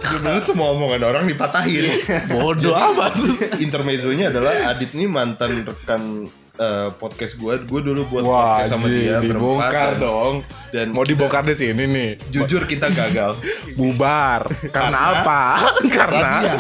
[0.02, 1.84] sebenarnya semua omongan orang dipatahin.
[2.32, 3.14] Bodoh amat.
[3.60, 6.24] Intermezzonya adalah Adit nih mantan rekan
[6.56, 7.54] eh, podcast gue.
[7.64, 10.34] Gue dulu buat Wah, podcast sama dia dibongkar dan- dong.
[10.70, 12.10] Dan Mau dibongkar di sini nih.
[12.30, 13.38] jujur kita gagal.
[13.78, 14.46] Bubar.
[14.70, 15.42] Karena apa?
[15.98, 16.58] Karena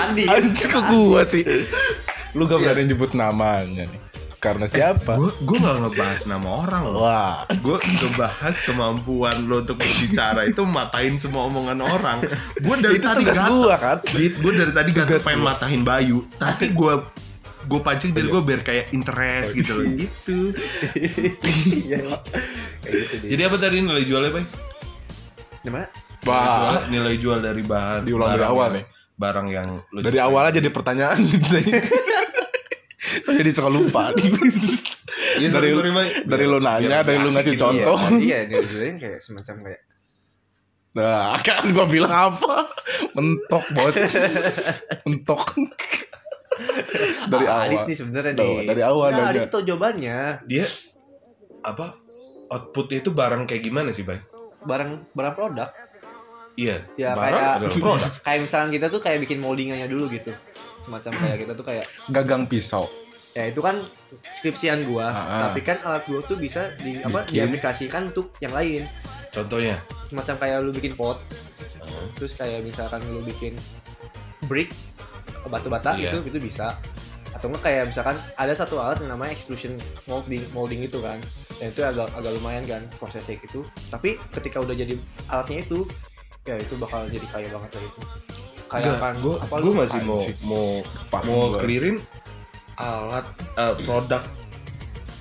[0.00, 1.42] Andi anjing ke gua sih.
[2.32, 4.00] Lu gak berani nyebut namanya nih.
[4.38, 5.14] Karena siapa?
[5.14, 6.98] gue gue nggak ngebahas nama orang loh.
[7.00, 7.46] Wah.
[7.46, 12.18] gue ngebahas kemampuan lo untuk berbicara itu matain semua omongan orang.
[12.58, 13.50] Gue dari Itu tadi tugas gatel.
[13.54, 13.98] gua kan.
[14.10, 15.54] Gue dari tadi Tugas pengen gua.
[15.54, 16.94] matahin Bayu, tapi gue
[17.62, 19.86] gue pancing diri gue biar kayak interest gitu loh.
[20.02, 20.36] Gitu.
[21.82, 22.22] Iya, Pak.
[22.80, 24.44] kayak gitu Jadi apa tadi nilai jualnya, Bay?
[25.62, 26.54] gimana Nilai Bah.
[26.54, 28.00] jual, nilai jual dari bahan.
[28.02, 28.84] Diulang dari awal nih.
[29.12, 31.18] Barang yang lo Dari awal aja di pertanyaan.
[33.22, 34.10] Saya jadi suka lupa.
[35.38, 35.90] Iya, dari sorry, sorry,
[36.24, 37.62] dari lu nanya, Biar dari lu ngasih gitu.
[37.62, 37.98] contoh.
[38.18, 39.80] iya dia judulnya kayak semacam kayak
[40.92, 42.68] Nah, kan gua bilang apa?
[43.16, 43.96] Mentok, Bos.
[45.08, 45.40] Mentok.
[47.32, 47.66] dari Ah, awal.
[47.66, 49.22] Adit nih sebenarnya nih dari awal aja.
[49.28, 50.66] Adit tuh jawabannya Dia
[51.60, 51.86] apa?
[52.48, 54.20] Outputnya itu barang kayak gimana sih, Bay?
[54.60, 55.70] barang barang produk
[56.52, 58.10] Iya, Ya, barang kayak- adalah produk.
[58.20, 60.30] kayak misalnya kita tuh kayak bikin moldingannya dulu gitu
[60.78, 62.86] semacam kayak kita tuh kayak Gagang pisau.
[63.32, 63.80] ya itu kan
[64.30, 65.40] skripsian gua Ah, ah.
[65.48, 67.48] tapi kan alat gua tuh bisa di apa Bikin.
[67.48, 68.84] diaplikasikan untuk yang lain
[69.30, 71.16] Contohnya, semacam kayak lu bikin pot
[71.80, 72.04] Ah.
[72.12, 73.56] terus kayak misalkan lu bikin
[74.44, 74.68] brick
[75.48, 76.14] batu bata Iya.
[76.14, 76.74] itu itu bisa.
[77.32, 81.16] Atau enggak kayak misalkan ada satu alat yang namanya extrusion molding molding itu kan.
[81.56, 83.64] Dan itu agak agak lumayan kan prosesnya gitu.
[83.88, 84.94] Tapi ketika udah jadi
[85.32, 85.88] alatnya itu
[86.42, 88.00] ya itu bakal jadi kaya banget lah itu.
[88.68, 90.36] Kayak kan gue apa gue lu masih mau anjing.
[90.48, 90.66] mau
[91.24, 91.60] mau gua.
[91.60, 91.96] clearin
[92.80, 93.26] alat
[93.60, 94.22] eh, produk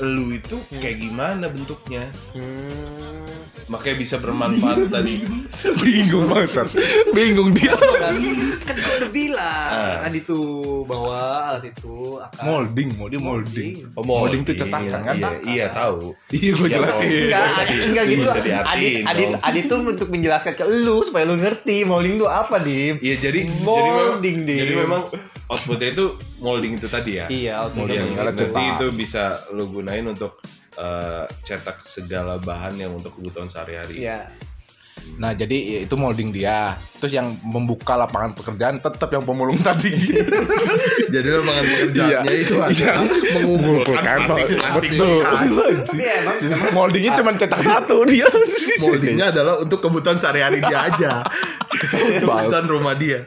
[0.02, 2.10] lu itu kayak gimana bentuknya?
[2.34, 5.22] Hmm, makanya bisa bermanfaat tadi.
[5.78, 6.68] Bingung banget.
[7.10, 7.74] Bingung dia.
[7.74, 8.16] kan
[8.62, 9.98] kan gue udah bilang Ah.
[10.02, 10.48] tadi tuh
[10.84, 13.76] bahwa alat itu akan Molding, mau dia molding.
[13.94, 15.16] Oh, Molding tuh cetakan kan?
[15.16, 16.14] Iya, iya tahu.
[16.30, 17.08] Iya, gue Ya, jelasin.
[17.08, 17.44] Enggak,
[17.84, 18.22] enggak gitu.
[18.22, 19.30] bisa Adit, Adit.
[19.38, 22.96] Adit tuh untuk menjelaskan ke lu supaya lu ngerti molding itu apa, Dim.
[22.98, 24.58] Iya jadi Molding, jadi memang, Dim.
[24.58, 25.02] jadi memang
[25.48, 26.06] outputnya itu
[26.38, 27.26] molding itu tadi ya.
[27.28, 28.72] Iya, output Yang Molding, alat nanti cetak.
[28.72, 30.32] itu bisa lo gunain untuk
[30.78, 34.04] eh, cetak segala bahan yang untuk kebutuhan sehari-hari.
[34.06, 34.30] Iya.
[35.18, 36.78] Nah, jadi ya, itu molding dia.
[37.02, 39.92] Terus yang membuka lapangan pekerjaan tetap yang pemulung tadi.
[41.10, 43.04] Jadi lapangan pekerjaannya itu adalah
[43.42, 45.22] mengumpulkan plastik, plastik betul.
[45.82, 46.38] Tapi emang
[46.72, 48.30] Moldingnya cuma cetak satu dia.
[48.82, 51.12] moldingnya adalah untuk kebutuhan sehari-hari dia aja.
[52.22, 53.26] kebutuhan rumah dia.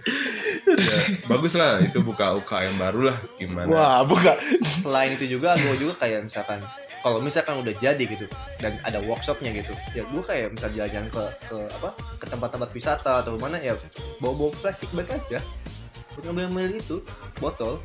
[0.64, 3.68] Ya, bagus lah itu buka UKM baru lah gimana.
[3.68, 4.32] Wah, buka.
[4.64, 6.56] selain itu juga gue juga kayak misalkan
[7.04, 8.24] kalau misalkan udah jadi gitu
[8.64, 11.20] dan ada workshopnya gitu ya gue kayak misal jalan-jalan ke
[11.52, 13.76] ke apa ke tempat-tempat wisata atau mana ya
[14.24, 15.44] bawa bawa plastik bag aja.
[16.16, 16.96] Terus ngambil ngambil itu
[17.36, 17.76] botol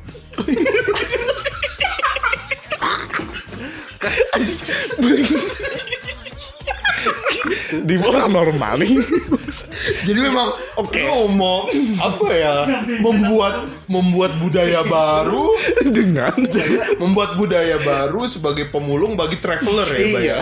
[7.70, 8.92] Di orang normal nih.
[10.06, 12.54] Jadi memang oke ngomong apa ya
[12.98, 15.54] membuat membuat budaya baru
[15.86, 16.34] Dengan
[16.98, 20.06] membuat budaya baru sebagai pemulung bagi traveler ya, ya.
[20.06, 20.38] Iya.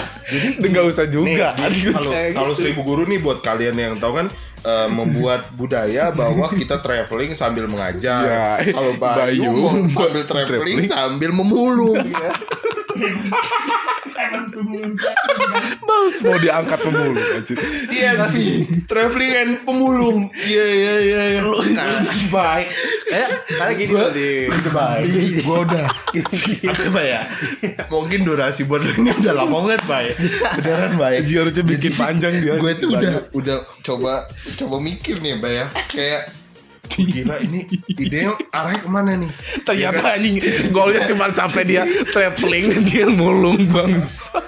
[0.59, 1.57] Jadi enggak usah juga.
[1.57, 2.61] Kalau kalau gitu.
[2.61, 4.27] seribu guru nih buat kalian yang tahu kan
[4.65, 8.23] eh, membuat budaya bahwa kita traveling sambil mengajar.
[8.25, 10.47] Ya, Kalau Bayu, Bayu sambil traveling.
[10.49, 11.99] traveling sambil memulung.
[14.19, 14.51] Emang
[16.27, 17.57] mau diangkat pemulung anjir.
[17.89, 20.19] Iya tapi traveling and pemulung.
[20.35, 21.23] Iya iya iya.
[21.39, 21.41] iya.
[22.29, 22.69] Baik.
[23.09, 24.29] eh karena gini loh di
[24.69, 25.09] Baik.
[25.47, 25.87] Gua udah.
[26.69, 27.21] Apa ya?
[27.89, 30.15] Mungkin durasi buat lu ini udah lama banget, Baik.
[30.61, 31.17] Beneran, Baik.
[31.25, 32.55] Anjir harusnya bikin panjang dia.
[32.59, 33.57] gue tuh udah udah
[33.87, 34.27] coba
[34.59, 36.23] coba mikir nih mbak ya kayak
[37.05, 39.31] gila ini ide arahnya ke mana nih?
[39.63, 40.37] Ternyata anjing
[40.73, 44.43] golnya cuma sampai dia traveling dan dia mulung bangsa.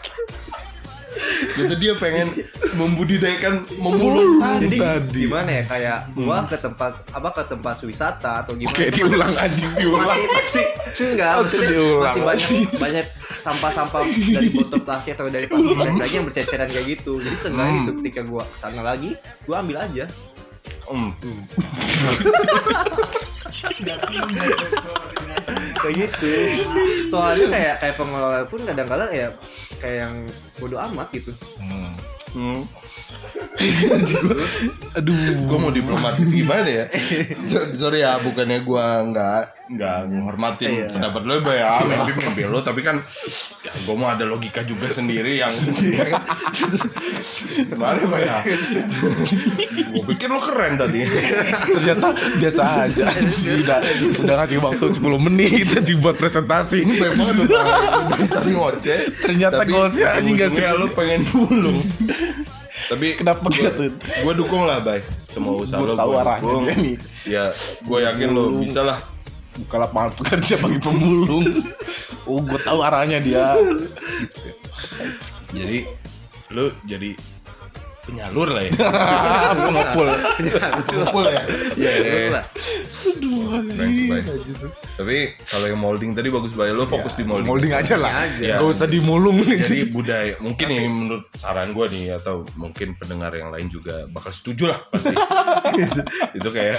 [1.57, 2.29] gitu dia pengen
[2.77, 5.27] membudidayakan memulung jadi tadi.
[5.27, 8.77] gimana ya kayak gua ke tempat apa ke tempat wisata atau gimana?
[8.77, 10.07] Oke diulang anjing diulang.
[10.09, 12.15] masih masih enggak maksudnya diulang.
[12.25, 13.07] masih banyak banyak
[13.41, 17.13] sampah-sampah dari botol plastik atau dari plastik lagi yang berceceran kayak gitu.
[17.21, 19.11] Jadi setengahnya itu ketika gua ke sana lagi
[19.45, 20.05] gua ambil aja
[20.91, 21.15] Hmm.
[25.81, 26.31] kayak gitu
[27.09, 29.29] soalnya kayak kayak pengelola pun kadang-kadang ya
[29.79, 30.15] kayak yang
[30.59, 31.95] bodoh amat gitu Hmm.
[32.35, 32.61] Hmm.
[34.99, 35.15] Aduh.
[35.47, 36.85] gue mau diplomatis gimana ya
[37.51, 40.87] So- sorry ya bukannya gue nggak nggak menghormatin Iya.
[40.91, 42.99] pendapat lo ya mimpi mimpi lo tapi kan
[43.61, 45.53] ya gue mau ada logika juga sendiri yang
[47.71, 48.39] gimana Mbak ya
[49.91, 51.07] gue pikir lo keren tadi
[51.71, 53.05] Ternyata biasa aja.
[53.11, 53.79] Udah,
[54.21, 56.83] udah ngasih waktu 10 menit aja buat presentasi.
[56.83, 57.37] ini banyak banget
[58.29, 61.79] tadi ngoceh Ternyata Tapi goalsnya anjing gak lu pengen bulung.
[62.91, 63.87] Tapi Kenapa gitu?
[64.03, 64.99] gue dukung lah, Bay.
[65.31, 66.97] Semua usaha Gua lo tahu arahnya dia nih.
[67.23, 67.45] Ya,
[67.87, 68.99] gue yakin lo bisa lah.
[69.55, 71.47] Buka lapangan pekerja bagi pemulung.
[72.27, 73.55] Oh, gue tahu arahnya dia.
[75.55, 75.87] Jadi
[76.51, 77.15] lu jadi
[78.01, 78.73] penyalur lah ya.
[79.67, 80.09] Pengepul.
[80.87, 81.43] kumpul ya
[81.77, 82.45] Iya, Betul lah.
[83.81, 84.23] Bay.
[84.97, 86.73] Tapi kalau yang molding tadi bagus Bay.
[86.73, 87.49] Lo fokus di molding.
[87.49, 88.25] Molding aja lah.
[88.39, 88.57] Ya.
[88.61, 89.41] Gak usah dimulung.
[89.45, 94.33] Jadi budaya mungkin ini menurut saran gue nih atau mungkin pendengar yang lain juga bakal
[94.33, 95.15] setuju lah pasti.
[96.39, 96.79] itu kayak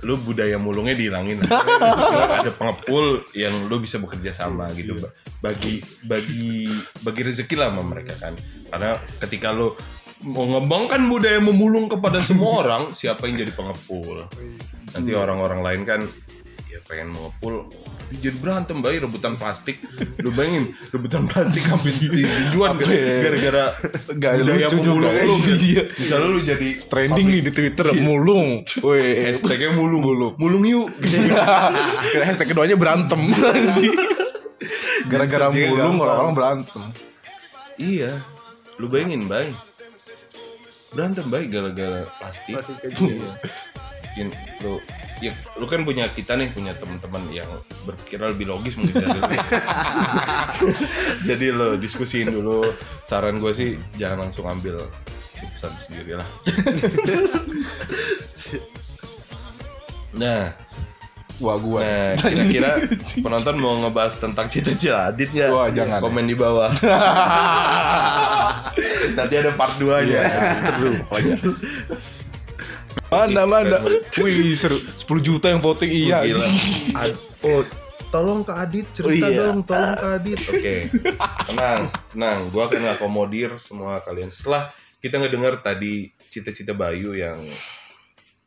[0.00, 1.44] lu budaya mulungnya dihilangin
[2.40, 6.68] ada pengepul yang lu bisa bekerja sama gitu Ba- bagi bagi
[7.00, 8.34] bagi rezeki lah sama mereka kan.
[8.70, 9.72] Karena ketika lu
[10.22, 14.28] mau ngembangkan budaya memulung kepada semua orang, siapa yang jadi pengepul?
[14.90, 16.00] Nanti orang-orang lain kan
[16.66, 17.66] ya pengen mengepul
[18.12, 19.78] jadi berantem bayi rebutan plastik
[20.18, 23.66] lu bayangin rebutan plastik sampai di- dijual gara-gara
[24.08, 25.10] Gak budaya lucu juga.
[25.20, 25.34] lu.
[25.46, 25.82] Iya.
[25.94, 28.66] misalnya lu jadi Trending nih di Twitter mulung.
[28.82, 29.26] Weh.
[29.26, 30.90] hashtagnya mulung mulung mulung yuk
[32.08, 33.18] Kira hashtag keduanya berantem.
[35.06, 36.82] Gara-gara mulung orang-orang berantem.
[37.76, 38.20] iya
[38.76, 39.54] lu bayangin bay
[40.90, 42.98] berantem bay gara-gara plastik Plastik aja.
[42.98, 43.30] Iya.
[44.10, 44.26] Mungkin
[44.66, 44.82] lu
[45.20, 47.46] ya lu kan punya kita nih punya teman-teman yang
[47.84, 49.28] berpikir lebih logis mungkin dari lu.
[51.28, 52.64] jadi lo diskusiin dulu
[53.04, 54.80] saran gue sih jangan langsung ambil
[55.36, 56.24] keputusan sendiri lah
[60.20, 60.48] nah
[61.40, 61.80] Wah gua.
[61.80, 62.70] nah kira-kira
[63.24, 65.98] penonton mau ngebahas tentang cita-cita Adit nggak Wah, jangan.
[65.98, 66.68] komen di bawah
[69.10, 70.22] Nanti ada part 2 Iya, nya.
[70.54, 71.34] seru pokoknya.
[73.08, 73.76] Mana mana?
[74.16, 74.78] Wih seru.
[74.78, 76.22] 10 juta yang voting iya.
[76.22, 76.46] Gila.
[77.42, 77.60] Oh,
[78.10, 79.40] tolong ke Adit cerita Oh, iya.
[79.42, 80.38] dong, tolong ke Adit.
[80.52, 80.74] Oke.
[81.48, 81.80] Tenang,
[82.12, 82.38] tenang.
[82.50, 84.28] Gua akan akomodir semua kalian.
[84.28, 87.40] Setelah kita ngedengar tadi cita-cita Bayu yang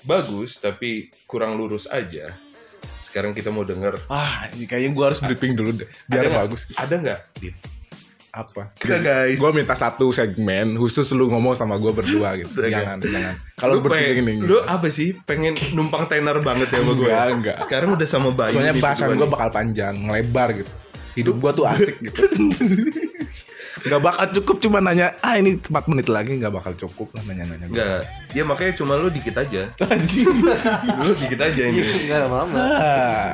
[0.04, 2.36] bagus tapi kurang lurus aja.
[3.14, 5.86] Sekarang kita mau denger Ah, ini kayaknya gue harus briefing dulu deh.
[6.10, 6.74] Biar ada bagus.
[6.74, 7.20] Ada nggak?
[8.34, 8.74] Apa?
[8.74, 9.38] Bisa, guys.
[9.38, 12.66] Gue minta satu segmen khusus lu ngomong sama gue berdua gitu.
[12.66, 13.38] Jangan, jangan.
[13.54, 14.42] Kalau bertiga gini.
[14.42, 15.14] Lu apa sih?
[15.30, 17.06] Pengen numpang tenar banget ya sama gue?
[17.06, 17.58] Enggak, enggak.
[17.62, 20.74] Sekarang udah sama Bayu Soalnya bahasan gue bakal panjang, ngelebar gitu.
[21.14, 22.18] Hidup gue tuh asik gitu.
[23.84, 27.68] Gak bakal cukup cuma nanya, ah ini 4 menit lagi gak bakal cukup lah nanya-nanya.
[27.68, 27.76] gua.
[27.76, 28.02] Enggak.
[28.32, 29.70] Ya makanya cuma lu dikit aja.
[31.04, 31.84] lu dikit aja ini.
[32.08, 32.56] Enggak lama-lama.
[32.60, 33.32] Ah,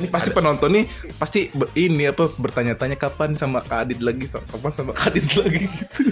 [0.00, 4.72] ini pasti penonton nih pasti ber- ini apa bertanya-tanya kapan sama Kak Adit lagi kapan
[4.72, 6.02] sama Kak Adit lagi gitu.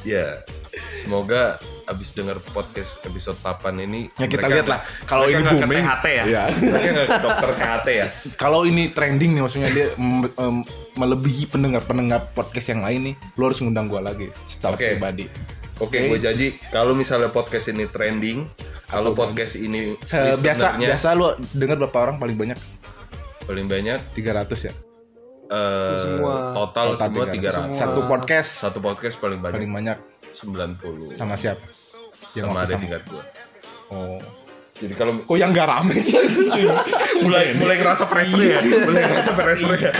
[0.00, 0.40] Ya,
[0.88, 4.80] semoga abis denger podcast episode papan ini Ya, kita lihat lah.
[5.04, 6.24] Kalau ini booming, THT ya.
[6.48, 8.06] Mereka nggak ke dokter THT ya.
[8.42, 9.92] Kalau ini trending nih maksudnya dia
[10.96, 14.96] melebihi pendengar-pendengar podcast yang lain nih, lu harus ngundang gua lagi secara Oke.
[14.96, 15.24] pribadi.
[15.80, 16.08] Oke, Oke.
[16.12, 18.44] gue janji kalau misalnya podcast ini trending,
[18.84, 22.58] kalau podcast ini biasa biasa lu dengar berapa orang paling banyak?
[23.50, 24.72] paling banyak 300 ya.
[25.50, 26.54] Eh, Semua.
[26.54, 27.74] total, semua 300.
[27.74, 29.98] Satu podcast Satu podcast paling banyak paling banyak
[30.30, 31.18] 90.
[31.18, 31.66] sama siapa?
[32.38, 33.24] Yang sama ada tingkat gue.
[33.90, 34.18] Oh.
[34.80, 36.16] Jadi kalau Kok yang gak rame sih?
[37.26, 39.92] mulai mulai ngerasa pressure ya, mulai ngerasa pressure ya.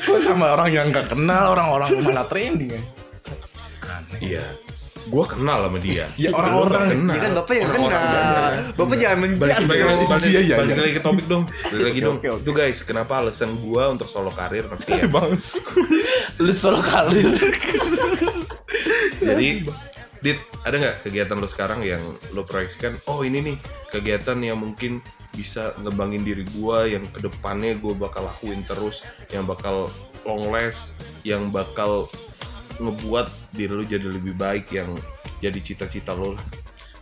[0.00, 2.82] Kok sama orang yang gak kenal, orang-orang malah trending ya.
[4.22, 4.63] Iya.
[5.04, 6.06] Gue kenal sama dia.
[6.20, 6.88] Ya, orang-orang.
[6.90, 7.12] kenal.
[7.12, 7.90] Ya kan Bapak yang kenal.
[7.92, 8.74] banyak.
[8.74, 10.08] Bapak jangan menjudge balik lagi dong.
[10.08, 10.82] balik, Iya, iya, balik iya.
[10.82, 14.64] lagi ke topik dong balik lagi dong itu guys kenapa alasan gua untuk solo karir
[14.64, 15.30] ngerti ya Bang.
[16.38, 17.28] Lu solo kalir.
[19.20, 19.48] jadi
[20.20, 22.00] dit ada nggak kegiatan lo sekarang yang
[22.32, 23.56] lo proyeksikan oh ini nih
[23.90, 29.44] kegiatan yang mungkin bisa ngembangin diri gua yang ke depannya gua bakal lakuin terus yang
[29.44, 29.92] bakal
[30.24, 32.08] long last yang bakal
[32.76, 34.92] ngebuat diri lo jadi lebih baik yang
[35.38, 36.42] jadi cita-cita lo lah.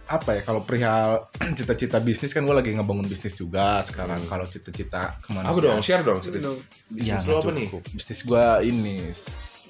[0.04, 1.26] Apa ya kalau perihal
[1.58, 4.20] cita-cita bisnis kan gue lagi ngebangun bisnis juga sekarang.
[4.24, 6.58] Kalau cita-cita ke mana apa dong share dong cerita dong.
[6.86, 7.66] bisnis Ya, lo apa nih?
[7.90, 8.94] Bisnis gue ini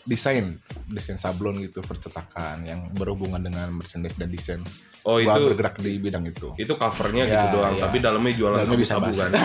[0.03, 0.59] desain.
[0.89, 4.61] Desain sablon gitu percetakan yang berhubungan dengan merchandise dan desain.
[5.03, 6.55] Oh Gua itu bergerak di bidang itu.
[6.55, 7.83] itu covernya Ya, gitu doang ya.
[7.87, 9.31] tapi dalamnya jualan Dalamnya bisa kan?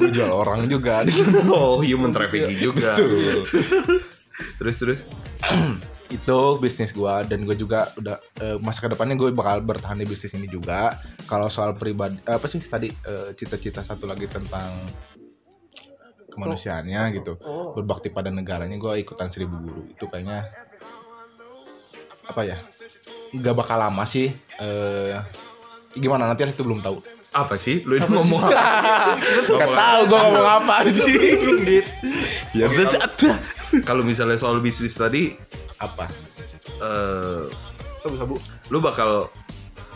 [0.00, 1.04] gue jual orang juga.
[1.52, 2.96] Oh human trafficking juga
[4.58, 5.00] terus terus.
[6.14, 10.06] Itu bisnis gua dan gue juga udah eh, masa ke depannya gue bakal bertahan di
[10.06, 10.94] bisnis ini juga.
[11.24, 14.84] Kalau soal pribadi apa sih tadi eh, cita-cita satu lagi tentang
[16.28, 17.38] kemanusiaannya gitu.
[17.46, 17.72] Oh.
[17.78, 19.82] berbakti pada negaranya gue ikutan seribu guru.
[19.90, 20.50] Itu kayaknya
[22.24, 22.56] apa ya
[23.34, 25.18] nggak bakal lama sih eh
[25.94, 26.98] gimana nanti itu belum tahu.
[27.34, 27.82] Apa sih?
[27.82, 29.18] Lu ini ngomong apa?
[29.58, 31.18] Gak tahu gue ngomong apa sih.
[32.54, 32.70] Ya
[33.82, 35.34] kalau misalnya soal bisnis tadi
[35.78, 36.06] apa
[36.78, 37.44] eh
[37.98, 38.36] Sabu-sabu.
[38.68, 39.32] lu bakal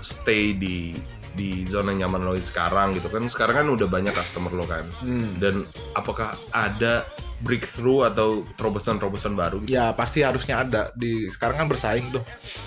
[0.01, 0.97] stay di
[1.37, 5.39] di zona nyaman lo sekarang gitu kan sekarang kan udah banyak customer lo kan Hmm.
[5.39, 5.55] dan
[5.93, 7.05] apakah ada
[7.39, 9.75] breakthrough atau terobosan-terobosan baru gitu?
[9.75, 10.91] Ya pasti harusnya ada.
[10.95, 12.25] Di sekarang kan bersaing tuh.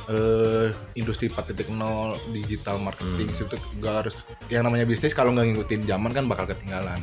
[0.07, 1.67] Eh industri 4.0
[2.31, 4.15] digital marketing itu gak harus
[4.47, 6.99] yang namanya bisnis kalau nggak ngikutin zaman kan bakal ketinggalan.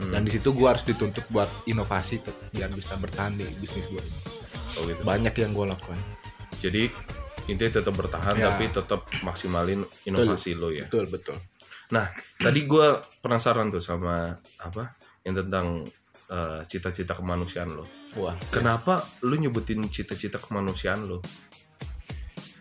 [0.00, 4.00] Dan di situ gua harus dituntut buat inovasi tetap biar bisa bertahan di bisnis gua.
[4.00, 4.20] Ini.
[4.80, 5.02] Oh, gitu.
[5.04, 6.00] banyak yang gua lakukan.
[6.64, 6.88] Jadi
[7.52, 8.48] intinya tetap bertahan Ya.
[8.48, 10.88] tapi tetap maksimalin inovasi lo ya?
[10.88, 11.36] Betul betul.
[11.90, 12.06] Nah,
[12.38, 12.86] tadi gue
[13.18, 14.94] penasaran tuh sama apa
[15.26, 15.82] yang tentang
[16.30, 17.84] eh, cita-cita kemanusiaan lo.
[18.12, 21.20] wah Kenapa lu nyebutin cita-cita kemanusiaan lo?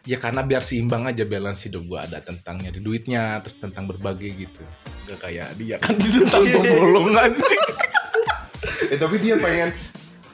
[0.01, 4.34] ya karena biar seimbang aja balance hidup gua ada tentang nyari duitnya terus tentang berbagi
[4.39, 4.65] gitu.
[5.05, 7.63] Gak kayak dia kan tentang bolong anjing.
[8.89, 9.69] Eh tapi dia pengen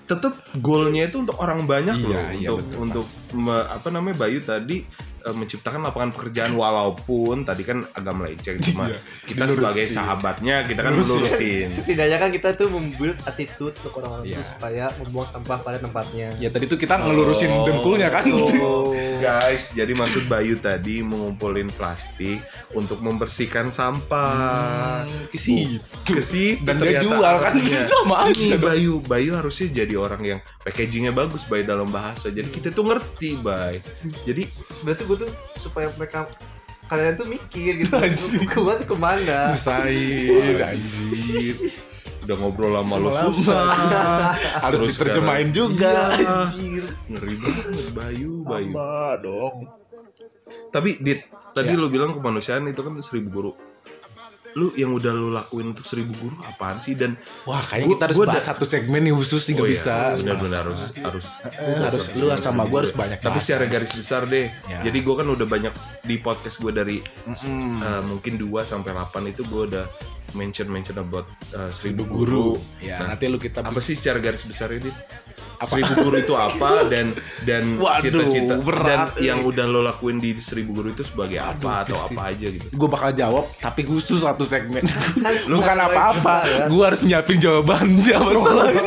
[0.06, 4.16] tetap goalnya itu untuk orang banyak Iya, loh iya, untuk betul, untuk me- apa namanya
[4.16, 4.86] Bayu tadi
[5.26, 9.58] eh, menciptakan lapangan pekerjaan walaupun tadi kan agak melenceng cuma Iya, kita dilurusin.
[9.58, 14.36] sebagai sahabatnya kita kan melurusin Setidaknya kan kita tuh membuild attitude untuk orang-orang Iya.
[14.36, 16.30] itu supaya membuang sampah pada tempatnya.
[16.36, 18.94] ya tadi tuh kita ngelurusin Oh, dengkulnya kan Oh.
[19.16, 25.04] Guys, jadi maksud Bayu tadi mengumpulin plastik untuk membersihkan sampah.
[25.04, 25.80] Hmm, ke situ.
[26.06, 27.54] Ke situ Dan dia jual kan
[27.88, 28.64] sama aja Ini dong.
[28.64, 32.28] Bayu, Bayu harusnya jadi orang yang packagingnya bagus Bay dalam bahasa.
[32.28, 33.80] Jadi kita tuh ngerti Bay.
[34.24, 36.28] Jadi Sebenarnya tuh gue tuh supaya mereka
[36.86, 37.94] kalian tuh mikir gitu.
[38.54, 39.50] Gua tuh ke mana?
[39.50, 41.58] Nusain anjir.
[42.26, 43.22] udah ngobrol lama lo Lama.
[43.30, 43.70] susah
[44.66, 46.10] Harus Terus diterjemahin juga.
[46.18, 46.86] Iya.
[47.06, 48.74] ngeri banget Bayu Bayu
[49.22, 49.70] dong.
[50.70, 51.22] tapi dit
[51.54, 51.78] tadi Ya.
[51.78, 53.52] lu bilang kemanusiaan itu kan seribu guru
[54.56, 56.96] lu yang udah lu lakuin untuk seribu guru apaan sih?
[56.96, 59.70] Dan Wah, kayaknya Gua- kita harus gua bahas satu segmen nih khusus nih Oh iya,
[59.70, 59.96] bisa.
[60.16, 64.48] benar-benar harus harus Eh, harus lu sama gue harus banyak tapi secara garis besar deh
[64.66, 64.80] Ya.
[64.82, 69.44] jadi gue kan udah banyak di podcast gue dari eh, mungkin 2 sampai 8 itu
[69.44, 69.86] gue udah
[70.34, 72.48] mention mention about eh, seribu guru,
[72.80, 74.88] Ya, Nah, nanti lu kita apa sih secara garis besar ini
[75.64, 77.16] seribu guru itu apa dan
[77.48, 81.88] dan Waduh, cita-cita dan berat, yang udah lo lakuin di seribu guru itu sebagai apa
[81.88, 82.68] atau apa aja gitu?
[82.70, 84.84] Gue bakal jawab tapi khusus satu segmen.
[85.50, 86.36] Lu bukan kan apa-apa.
[86.44, 86.66] ya.
[86.68, 88.84] gue harus nyiapin jawabannya masalahnya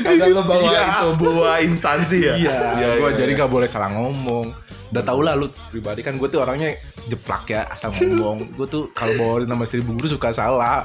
[0.00, 0.84] Karena lo bawa Iya.
[1.02, 2.34] sebuah instansi ya?
[2.36, 2.56] Iya.
[2.76, 3.40] Iya, gue iya, jadi iya.
[3.40, 4.50] gak boleh salah ngomong.
[4.90, 6.74] Udah tau lah lu pribadi kan gue tuh orangnya
[7.06, 8.58] jeplak ya asal ngomong.
[8.58, 10.82] Gue tuh kalau bawa nama seribu guru suka salah.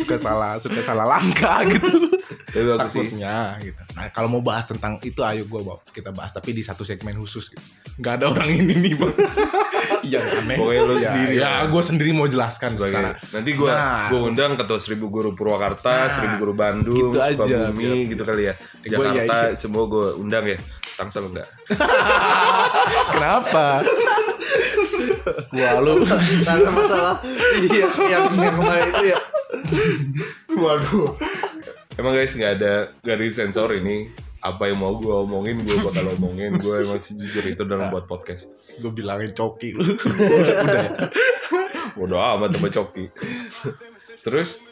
[0.00, 2.08] Suka salah suka salah langkah gitu
[2.54, 3.02] Tapi bagus sih.
[3.02, 6.62] takutnya gitu nah kalau mau bahas tentang itu ayo gue bawa kita bahas tapi di
[6.62, 7.64] satu segmen khusus gitu
[7.98, 9.14] nggak ada orang ini nih bang
[10.14, 11.66] yang aneh Pokoknya lu Ya, sendiri ya, ya.
[11.66, 14.06] gue sendiri mau jelaskan secara sebagai nanti gue Nah.
[14.06, 18.54] gue undang ketua seribu guru Purwakarta, seribu guru Bandung, gitu aja, Sukabumi, gitu kali ya.
[18.86, 19.56] Gua iya, Jakarta iya.
[19.56, 20.58] semua gue undang ya.
[20.94, 21.48] Tangsel enggak?
[23.12, 23.82] kenapa
[25.50, 26.04] Wah lu
[26.40, 27.14] karena masalah
[27.58, 29.18] iya, yang yang kemarin itu ya
[30.54, 31.08] Waduh.
[31.94, 34.10] Emang guys nggak ada garis sensor ini.
[34.44, 36.58] Apa yang mau gue omongin gue bakal omongin.
[36.58, 38.50] Gue emang jujur itu dalam buat podcast.
[38.74, 40.90] gue bilangin coki lu udah ya
[41.94, 43.06] Bodoh amat sama Coki.
[44.20, 44.66] Terus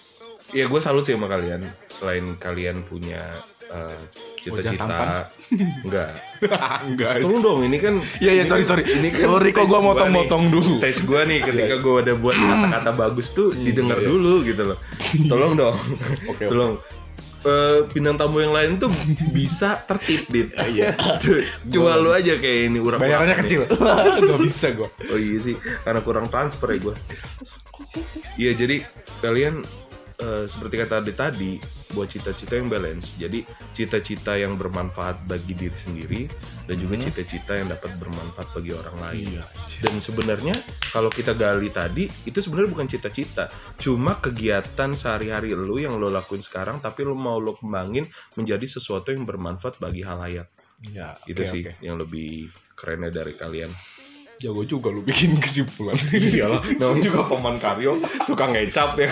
[0.51, 1.63] ya gue salut sih sama kalian.
[1.89, 3.23] Selain kalian punya
[3.73, 5.31] Wajah cita-cita,
[5.81, 6.13] enggak.
[6.85, 8.85] enggak Tolong dong, ini kan Iya, iya, ini sorry, kan- sorry.
[8.85, 10.73] Ini kan Sorry, kok gua motong-motong dulu.
[10.77, 14.79] Stage gua nih ketika gua udah buat kata-kata bagus tuh didengar dulu gitu loh.
[15.25, 15.77] Tolong dong.
[16.29, 16.75] Oke, Tolong.
[17.43, 18.87] Eh, bintang tamu yang lain tuh
[19.35, 20.49] bisa tertib dit.
[20.73, 20.95] Iya.
[21.67, 23.67] Cuma lu aja kayak ini urak bayarannya kecil
[24.31, 26.95] gak bisa gue Oh iya sih, karena kurang transfer ya gue.
[28.39, 28.77] Iya jadi
[29.19, 29.59] kalian
[30.23, 31.53] eh, seperti kata Adi tadi
[31.93, 33.17] buat cita-cita yang balance.
[33.21, 36.23] Jadi cita-cita yang bermanfaat bagi diri sendiri
[36.67, 39.27] dan juga cita-cita yang dapat bermanfaat bagi orang lain.
[39.39, 39.45] Iya.
[39.85, 40.57] Dan sebenarnya
[40.93, 46.43] kalau kita gali tadi itu sebenarnya bukan cita-cita, cuma kegiatan sehari-hari lu yang lo lakuin
[46.43, 50.49] sekarang tapi lo mau lo kembangin menjadi sesuatu yang bermanfaat bagi halayak.
[50.91, 51.79] ya Itu oke, sih oke.
[51.85, 53.71] yang lebih kerennya dari kalian.
[54.43, 59.07] Jago juga lu bikin kesimpulan Iyalah, namanya juga paman karyo, tukang ngecap ya.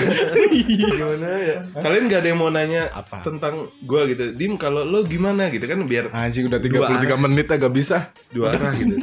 [0.90, 3.22] gimana ya Kalian gak ada yang mau nanya Apa?
[3.22, 4.32] tentang gua gitu.
[4.32, 8.52] Dim kalau lo gimana gitu kan biar anjing udah Dua 33 menit agak bisa dua
[8.52, 8.98] arah gitu.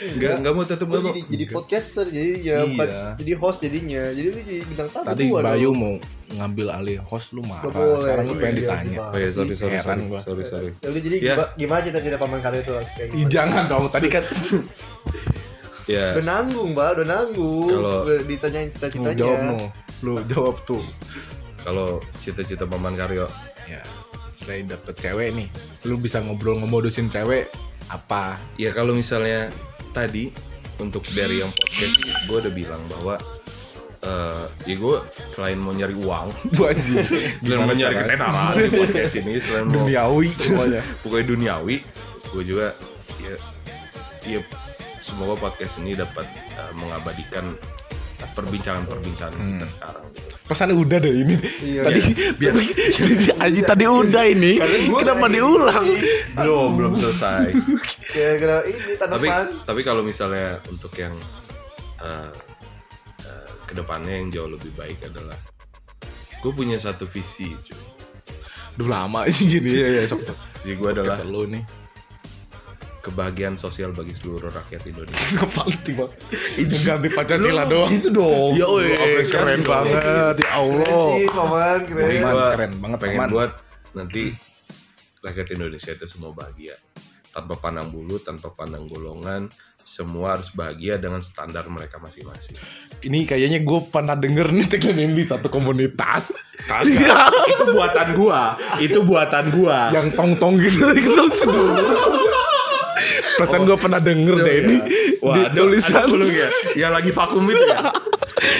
[0.00, 1.12] Enggak enggak mau tetep Gua enggak mau.
[1.12, 2.60] jadi jadi podcaster jadi ya Iya.
[2.66, 5.76] bukan jadi host jadinya jadi lu jadi bintang tamu tadi gua Bayu dong.
[5.76, 5.94] mau
[6.30, 9.52] ngambil alih host lu marah boleh, sekarang lu iya, pengen iya, ditanya Oh iya, sorry
[9.52, 10.02] sorry sorry.
[10.06, 10.20] gua.
[10.22, 10.70] Sorry sorry.
[10.74, 11.34] Ya udah jadi Ya.
[11.54, 14.24] gimana, cita-cita paman karya itu kayak jangan dong tadi kan
[15.90, 16.14] Ya.
[16.14, 17.66] Udah nanggung, Mbak, udah nanggung.
[17.74, 19.18] Kalau- ditanyain lu cita-citanya.
[19.18, 19.56] jawab no
[20.00, 20.84] lu jawab tuh.
[21.60, 23.26] Kalau cita-cita paman karyo?
[23.66, 23.82] Ya
[24.32, 25.48] selain dapet cewek nih.
[25.84, 27.52] Lu bisa ngobrol ngemodusin cewek
[27.92, 28.40] apa?
[28.56, 29.52] Ya kalau misalnya
[29.92, 30.32] tadi
[30.80, 33.20] untuk dari yang podcast gue udah bilang bahwa
[34.00, 34.96] eh ya gue
[35.28, 37.04] selain mau nyari uang, bu anjing.
[37.44, 40.80] selain mau nyari ketenaran di podcast ini, selain mau duniawi semuanya.
[41.04, 41.76] pokoknya duniawi,
[42.32, 42.72] gue juga
[43.20, 43.34] ya
[44.24, 44.40] ya
[45.00, 47.56] semoga podcast ini dapat eh, mengabadikan
[48.20, 50.04] perbincangan-perbincangan kita sekarang.
[50.44, 51.34] pesannya udah deh ini.
[51.62, 51.82] Iya.
[51.88, 52.00] tadi
[52.36, 52.52] biar
[53.48, 54.52] Aji tadi udah ini.
[54.92, 55.86] Kenapa diulang?
[56.36, 57.54] Belum belum selesai.
[58.12, 59.64] Kira-kira ini tapi tanaman.
[59.64, 61.14] tapi kalau misalnya untuk yang
[62.02, 62.30] uh,
[63.24, 65.38] uh, ke depannya yang jauh lebih baik adalah
[66.40, 67.80] gue punya satu visi cuy.
[68.76, 71.62] Duh lama sih gini ya ya sok sok visi gue adalah kesel lu nih
[73.00, 75.26] kebahagiaan sosial bagi seluruh rakyat Indonesia.
[75.40, 76.04] Ngapa tiba
[76.54, 77.90] itu ganti Pancasila doang?
[77.96, 78.52] itu dong.
[78.54, 81.08] Ya weh keren banget ya Keren Allah.
[81.16, 82.04] sih, paman, keren.
[82.04, 83.30] Jadi Paman, gua keren banget, pengen Paman.
[83.32, 83.50] buat
[83.90, 84.22] nanti
[85.20, 86.76] rakyat Indonesia itu semua bahagia.
[87.30, 89.46] Tanpa pandang bulu tanpa pandang golongan
[89.80, 92.54] semua harus bahagia dengan standar mereka masing-masing.
[93.00, 96.36] Ini kayaknya gue pernah denger nih tagline ini di satu komunitas.
[97.48, 98.54] Itu buatan gua.
[98.78, 99.90] Itu buatan gua.
[99.90, 100.84] Yang tong tong gitu
[103.40, 104.76] Perasaan gue pernah denger deh ini
[105.18, 106.48] Wah, di ada, tulisan ya?
[106.78, 107.80] Yang lagi vakum itu ya?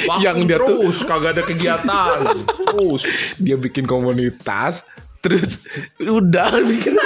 [0.06, 2.18] Vakum Yang dia tuh- terus, kagak ada kegiatan.
[2.66, 3.02] Terus.
[3.36, 4.88] dia bikin komunitas
[5.20, 5.60] terus
[6.00, 6.96] udah bikin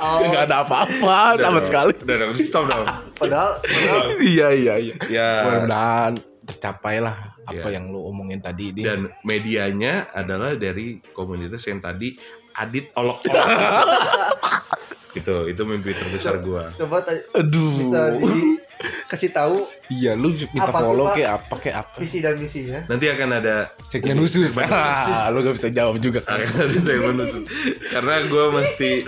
[0.00, 2.82] nggak ada apa-apa sama sekali Udah, udah, stop dong.
[3.14, 5.28] Padahal, padahal iya iya iya Ya.
[5.46, 7.78] mudah-mudahan tercapai lah apa Iya.
[7.78, 12.18] yang lu omongin tadi di dan medianya adalah dari komunitas yang tadi
[12.52, 13.38] Adit olok-olok
[15.16, 16.70] itu itu mimpi terbesar gua.
[16.78, 17.02] Coba
[17.34, 17.72] aduh.
[17.76, 19.58] bisa dikasih tahu
[19.92, 21.96] iya lu minta Apa follow kayak apa kayak apa?
[22.00, 22.80] Visi dan misinya.
[22.86, 24.54] nanti akan ada segmen khusus.
[24.60, 27.44] Ah, lu gak bisa jawab juga kan akan ada segmen khusus.
[27.90, 29.04] Karena gua mesti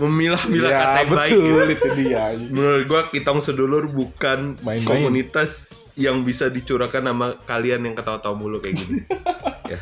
[0.00, 1.30] memilah-milah ya, kata yang baik.
[1.34, 1.72] betul gitu.
[1.74, 2.24] itu dia.
[2.38, 4.86] Menurut gua kitong sedulur bukan Main-main.
[4.86, 5.68] komunitas
[5.98, 9.02] yang bisa dicurahkan sama kalian yang ketawa-tawa mulu kayak gini.
[9.62, 9.78] Ya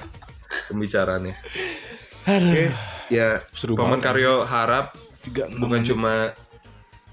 [0.70, 1.34] pembicaraannya
[2.26, 2.64] oke
[3.10, 4.22] ya Seru Paman banget.
[4.22, 5.90] Karyo harap tiga enam bukan menit.
[5.92, 6.14] cuma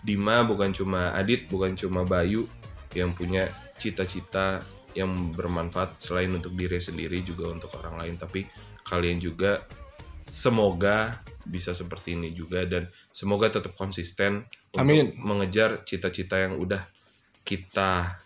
[0.08, 2.48] Dima, bukan cuma Adit, bukan cuma Bayu
[2.96, 4.64] yang punya cita-cita
[4.96, 8.48] yang bermanfaat selain untuk diri sendiri juga untuk orang lain, tapi
[8.88, 9.68] kalian juga
[10.32, 14.44] semoga bisa seperti ini juga dan semoga tetap konsisten
[14.76, 15.16] untuk Amin.
[15.20, 16.84] mengejar cita-cita yang udah
[17.48, 18.20] kita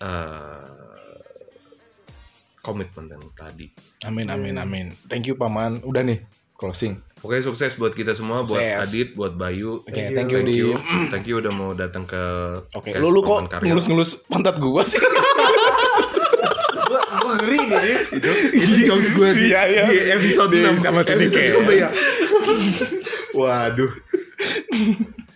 [0.00, 0.92] eh,
[2.60, 3.66] komitmen yang tadi.
[4.04, 6.20] amin amin amin thank you paman udah nih
[6.62, 8.82] closing Oke sukses buat kita semua, buat Sukses.
[8.82, 9.78] Adit, buat Bayu.
[9.78, 11.06] Oke, thank you, thank you, Dim.
[11.06, 12.18] thank you udah mau datang ke
[12.68, 14.98] oke podcast lu kok ngelus-ngelus pantat gua sih
[16.82, 17.98] Gua gua ngeri nih.
[18.10, 19.84] itu itu jokes gue di, Iya, iya.
[19.86, 21.00] di episode Di 6 sama.
[21.00, 21.30] 6
[21.72, 21.88] ya.
[23.38, 23.92] Waduh.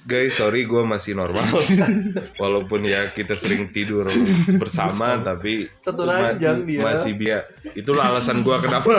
[0.03, 1.43] Guys, sorry gue masih normal.
[2.43, 4.07] Walaupun ya kita sering tidur
[4.62, 6.83] bersama, tapi Satu ranjang dia.
[6.83, 7.43] Masih dia.
[7.74, 8.91] Itulah alasan gue kenapa.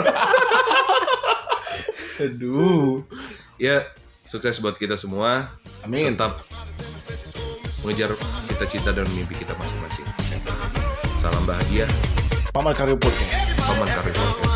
[2.18, 3.06] Aduh
[3.58, 3.86] ya,
[4.26, 5.54] sukses buat kita semua.
[5.86, 6.14] Amin.
[6.18, 6.42] Tetap
[7.86, 8.14] mengejar
[8.46, 10.06] cita-cita dan mimpi kita masing-masing.
[11.18, 11.86] Salam bahagia,
[12.54, 14.47] paman karyo podcast Paman Karyo.